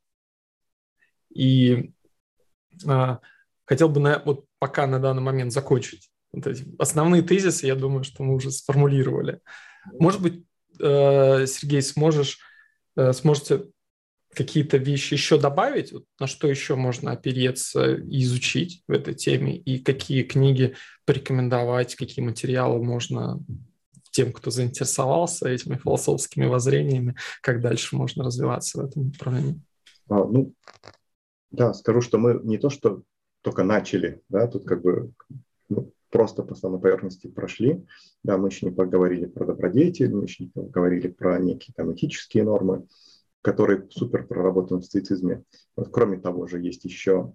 [1.29, 1.93] И
[2.87, 3.19] а,
[3.65, 6.09] хотел бы на, вот пока на данный момент закончить.
[6.33, 9.39] Вот эти основные тезисы, я думаю, что мы уже сформулировали.
[9.99, 10.43] Может быть,
[10.79, 12.39] э, Сергей, сможешь,
[12.95, 13.65] э, сможете
[14.33, 19.55] какие-то вещи еще добавить, вот на что еще можно опереться и изучить в этой теме,
[19.57, 20.75] и какие книги
[21.05, 23.39] порекомендовать, какие материалы можно
[24.11, 29.61] тем, кто заинтересовался этими философскими воззрениями, как дальше можно развиваться в этом направлении?
[30.09, 30.53] А, ну,
[31.51, 33.03] да, скажу, что мы не то, что
[33.41, 35.37] только начали, да, тут как бы ну,
[36.13, 37.83] просто по самой поверхности прошли.
[38.23, 42.43] Да, мы еще не поговорили про добродетель, мы еще не поговорили про некие там этические
[42.43, 42.87] нормы,
[43.41, 45.43] которые супер проработаны в стоицизме.
[45.75, 47.33] Вот, кроме того же есть еще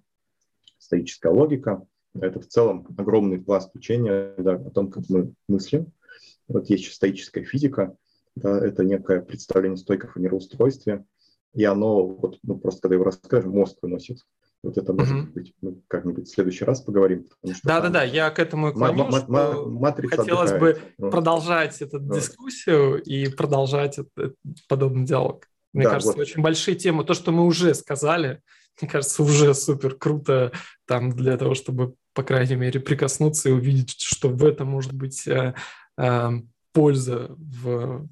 [0.78, 1.84] стоическая логика.
[2.14, 5.92] Это в целом огромный пласт учения да, о том, как мы мыслим,
[6.46, 7.96] вот есть стоическая физика,
[8.36, 11.04] да, это некое представление стойков о мироустройстве.
[11.52, 14.18] и оно, вот, ну, просто когда его расскажем, мозг выносит.
[14.62, 15.32] Вот это может mm-hmm.
[15.32, 17.26] быть, мы как-нибудь в следующий раз поговорим.
[17.62, 20.96] Да-да-да, я к этому клоню, м- м- м- Хотелось отдыхает.
[20.98, 22.16] бы продолжать эту вот.
[22.16, 24.34] дискуссию и продолжать этот,
[24.68, 25.46] подобный диалог.
[25.72, 26.22] Мне да, кажется, вот.
[26.22, 27.04] очень большие темы.
[27.04, 28.42] То, что мы уже сказали,
[28.80, 30.52] мне кажется, уже супер круто
[30.86, 35.26] там для того, чтобы, по крайней мере, прикоснуться и увидеть, что в этом может быть
[35.28, 35.54] э,
[35.96, 36.30] э,
[36.72, 38.08] польза в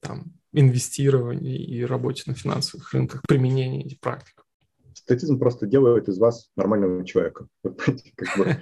[0.00, 4.44] там, инвестировании и работе на финансовых рынках, применении этих практик.
[4.98, 7.46] Статизм просто делает из вас нормального человека.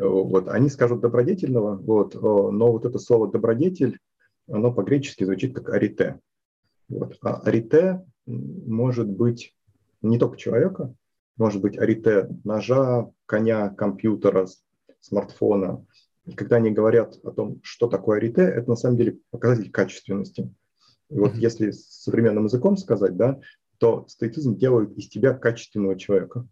[0.00, 4.00] Вот, они скажут добродетельного, вот, но вот это слово добродетель,
[4.48, 6.18] оно по-гречески звучит как арите.
[6.88, 7.16] Вот.
[7.22, 9.54] А арите может быть
[10.02, 10.92] не только человека,
[11.36, 14.48] может быть арите ножа, коня, компьютера,
[15.00, 15.86] смартфона.
[16.26, 20.52] И когда они говорят о том, что такое арите, это на самом деле показатель качественности.
[21.08, 23.40] И вот если современным языком сказать, да,
[23.78, 26.46] то стоицизм делает из тебя качественного человека.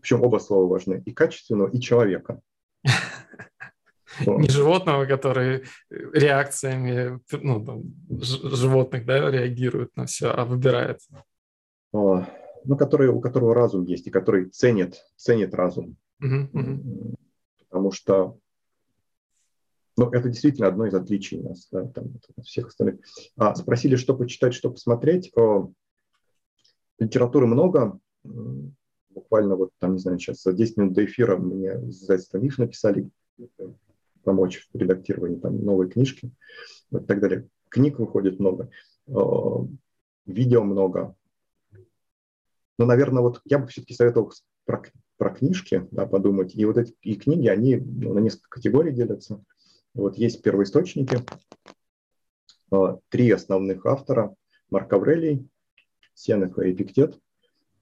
[0.00, 1.02] Причем оба слова важны.
[1.04, 2.40] И качественного, и человека.
[4.24, 7.82] Не животного, который реакциями ну, там,
[8.20, 11.00] животных да, реагирует на все, а выбирает.
[11.92, 15.96] Ну, который, у которого разум есть, и который ценит, ценит разум.
[16.18, 18.38] Потому что
[19.96, 23.00] ну, это действительно одно из отличий нас, да, там, от всех остальных.
[23.36, 25.32] А, спросили, что почитать, что посмотреть.
[25.36, 25.72] О,
[26.98, 27.98] литературы много.
[29.10, 32.58] Буквально вот там, не знаю, сейчас за 10 минут до эфира мне с издательства МИФ
[32.58, 33.08] написали
[34.22, 36.30] помочь в редактировании там новой книжки
[36.90, 37.48] вот, и так далее.
[37.70, 38.70] Книг выходит много,
[39.06, 39.66] о,
[40.26, 41.14] видео много.
[42.78, 44.32] Но, наверное, вот я бы все-таки советовал
[44.66, 44.82] про,
[45.16, 46.54] про книжки да, подумать.
[46.54, 49.42] И вот эти и книги, они ну, на несколько категорий делятся.
[49.96, 51.18] Вот есть первоисточники,
[52.70, 54.34] а, три основных автора,
[54.70, 55.48] Марк Аврелий,
[56.14, 57.18] Сенека и Эпиктет.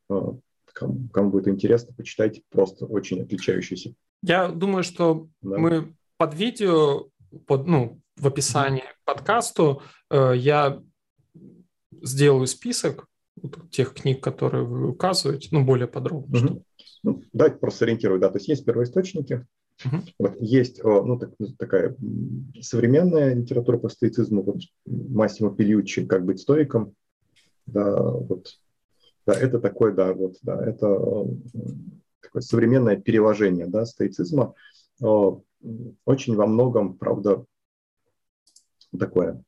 [0.08, 0.36] А,
[0.72, 3.94] кому, кому будет интересно, почитайте, просто очень отличающиеся.
[4.22, 5.58] Я думаю, что да.
[5.58, 7.08] мы под видео,
[7.46, 10.80] под, ну, в описании к подкасту э, я
[11.90, 13.08] сделаю список
[13.70, 16.36] тех книг, которые вы указываете, ну, более подробно.
[16.36, 16.62] Mm-hmm.
[17.02, 19.44] Ну, давайте просто сориентирую, да, то есть есть первоисточники,
[19.82, 20.00] Uh-huh.
[20.18, 21.96] Вот есть ну, так, такая
[22.60, 26.94] современная литература по стоицизму, вот Массимо Пильючи «Как быть стоиком».
[27.66, 28.48] Да, вот,
[29.26, 31.26] да, это такое, да, вот, да, это
[32.20, 34.54] такое современное переложение да, стоицизма.
[35.00, 37.44] Очень во многом, правда,
[38.96, 39.42] такое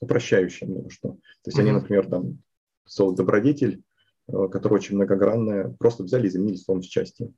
[0.00, 1.10] упрощающее много что.
[1.42, 2.38] То есть они, например, там
[2.84, 3.82] слово «добродетель»,
[4.26, 7.32] которое очень многогранное, просто взяли и заменили словом «счастье».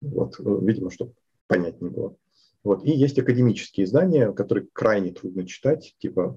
[0.00, 1.14] Вот, видимо, чтобы
[1.48, 2.16] понятнее было.
[2.62, 2.84] Вот.
[2.84, 6.36] И есть академические издания, которые крайне трудно читать, типа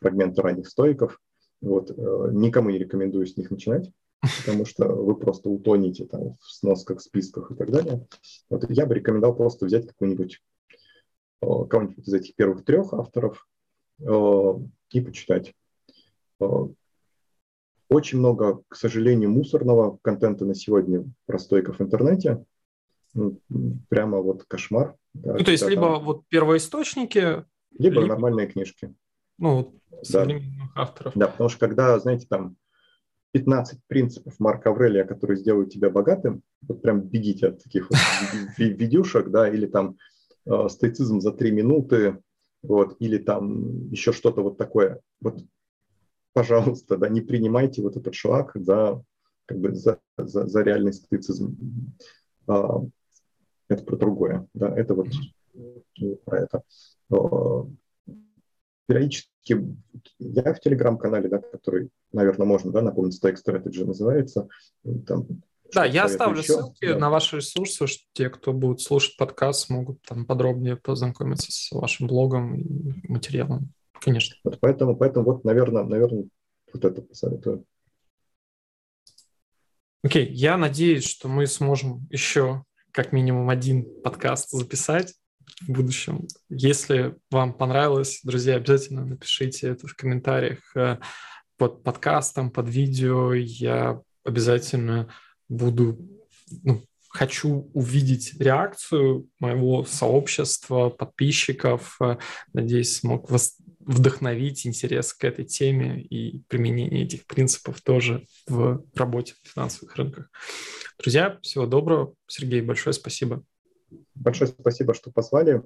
[0.00, 1.20] фрагменты ранних стоиков.
[1.60, 1.90] Вот.
[1.90, 3.90] Э, никому не рекомендую с них начинать,
[4.44, 8.06] потому что вы просто утонете там, в сносках, списках и так далее.
[8.50, 8.68] Вот.
[8.70, 10.40] Я бы рекомендовал просто взять какую-нибудь
[11.42, 13.48] э, кого-нибудь из этих первых трех авторов
[14.00, 14.52] э,
[14.90, 15.54] и почитать.
[17.88, 22.44] Очень много, к сожалению, мусорного контента на сегодня про стойков в интернете
[23.88, 24.96] прямо вот кошмар.
[25.14, 26.04] Да, ну, то есть либо там...
[26.04, 27.44] вот первоисточники,
[27.78, 28.94] либо, либо нормальные книжки.
[29.38, 30.82] Ну, современных да.
[30.82, 31.12] авторов.
[31.14, 32.56] Да, потому что когда, знаете, там
[33.32, 37.98] 15 принципов Марка Аврелия, которые сделают тебя богатым, вот прям бегите от таких вот
[38.56, 39.98] видюшек, да, или там
[40.46, 42.18] э, стоицизм за три минуты,
[42.62, 45.00] вот, или там еще что-то вот такое.
[45.20, 45.44] Вот,
[46.32, 49.02] пожалуйста, да, не принимайте вот этот шлак за,
[49.44, 51.56] как бы, за, за, за реальный стоицизм.
[52.46, 52.80] А,
[53.68, 55.08] это про другое, да, это вот
[56.24, 56.62] про это.
[58.86, 59.76] Периодически
[60.18, 64.48] я в телеграм-канале, да, который, наверное, можно, да, напомнить, Stack Strategy называется.
[65.06, 65.26] Там,
[65.72, 66.52] да, я оставлю еще.
[66.52, 66.98] ссылки да.
[66.98, 72.06] на ваши ресурсы, что те, кто будут слушать подкаст, смогут там подробнее познакомиться с вашим
[72.06, 73.72] блогом и материалом.
[74.00, 74.36] Конечно.
[74.44, 76.28] Вот поэтому, поэтому вот, наверное, наверное,
[76.72, 77.64] вот это посоветую.
[80.04, 82.62] Окей, okay, я надеюсь, что мы сможем еще
[82.96, 85.14] как минимум один подкаст записать
[85.60, 86.26] в будущем.
[86.48, 90.96] Если вам понравилось, друзья, обязательно напишите это в комментариях э,
[91.58, 93.34] под подкастом, под видео.
[93.34, 95.12] Я обязательно
[95.46, 96.08] буду,
[96.62, 101.98] ну, хочу увидеть реакцию моего сообщества, подписчиков.
[102.00, 102.16] Э,
[102.54, 109.34] надеюсь, смог вас вдохновить интерес к этой теме и применение этих принципов тоже в работе
[109.42, 110.30] в финансовых рынках.
[110.98, 112.14] Друзья, всего доброго.
[112.26, 113.42] Сергей, большое спасибо.
[114.14, 115.62] Большое спасибо, что позвали.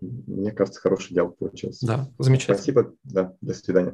[0.00, 1.86] Мне кажется, хороший диалог получился.
[1.86, 2.56] Да, замечательно.
[2.56, 3.90] Спасибо, да, до свидания.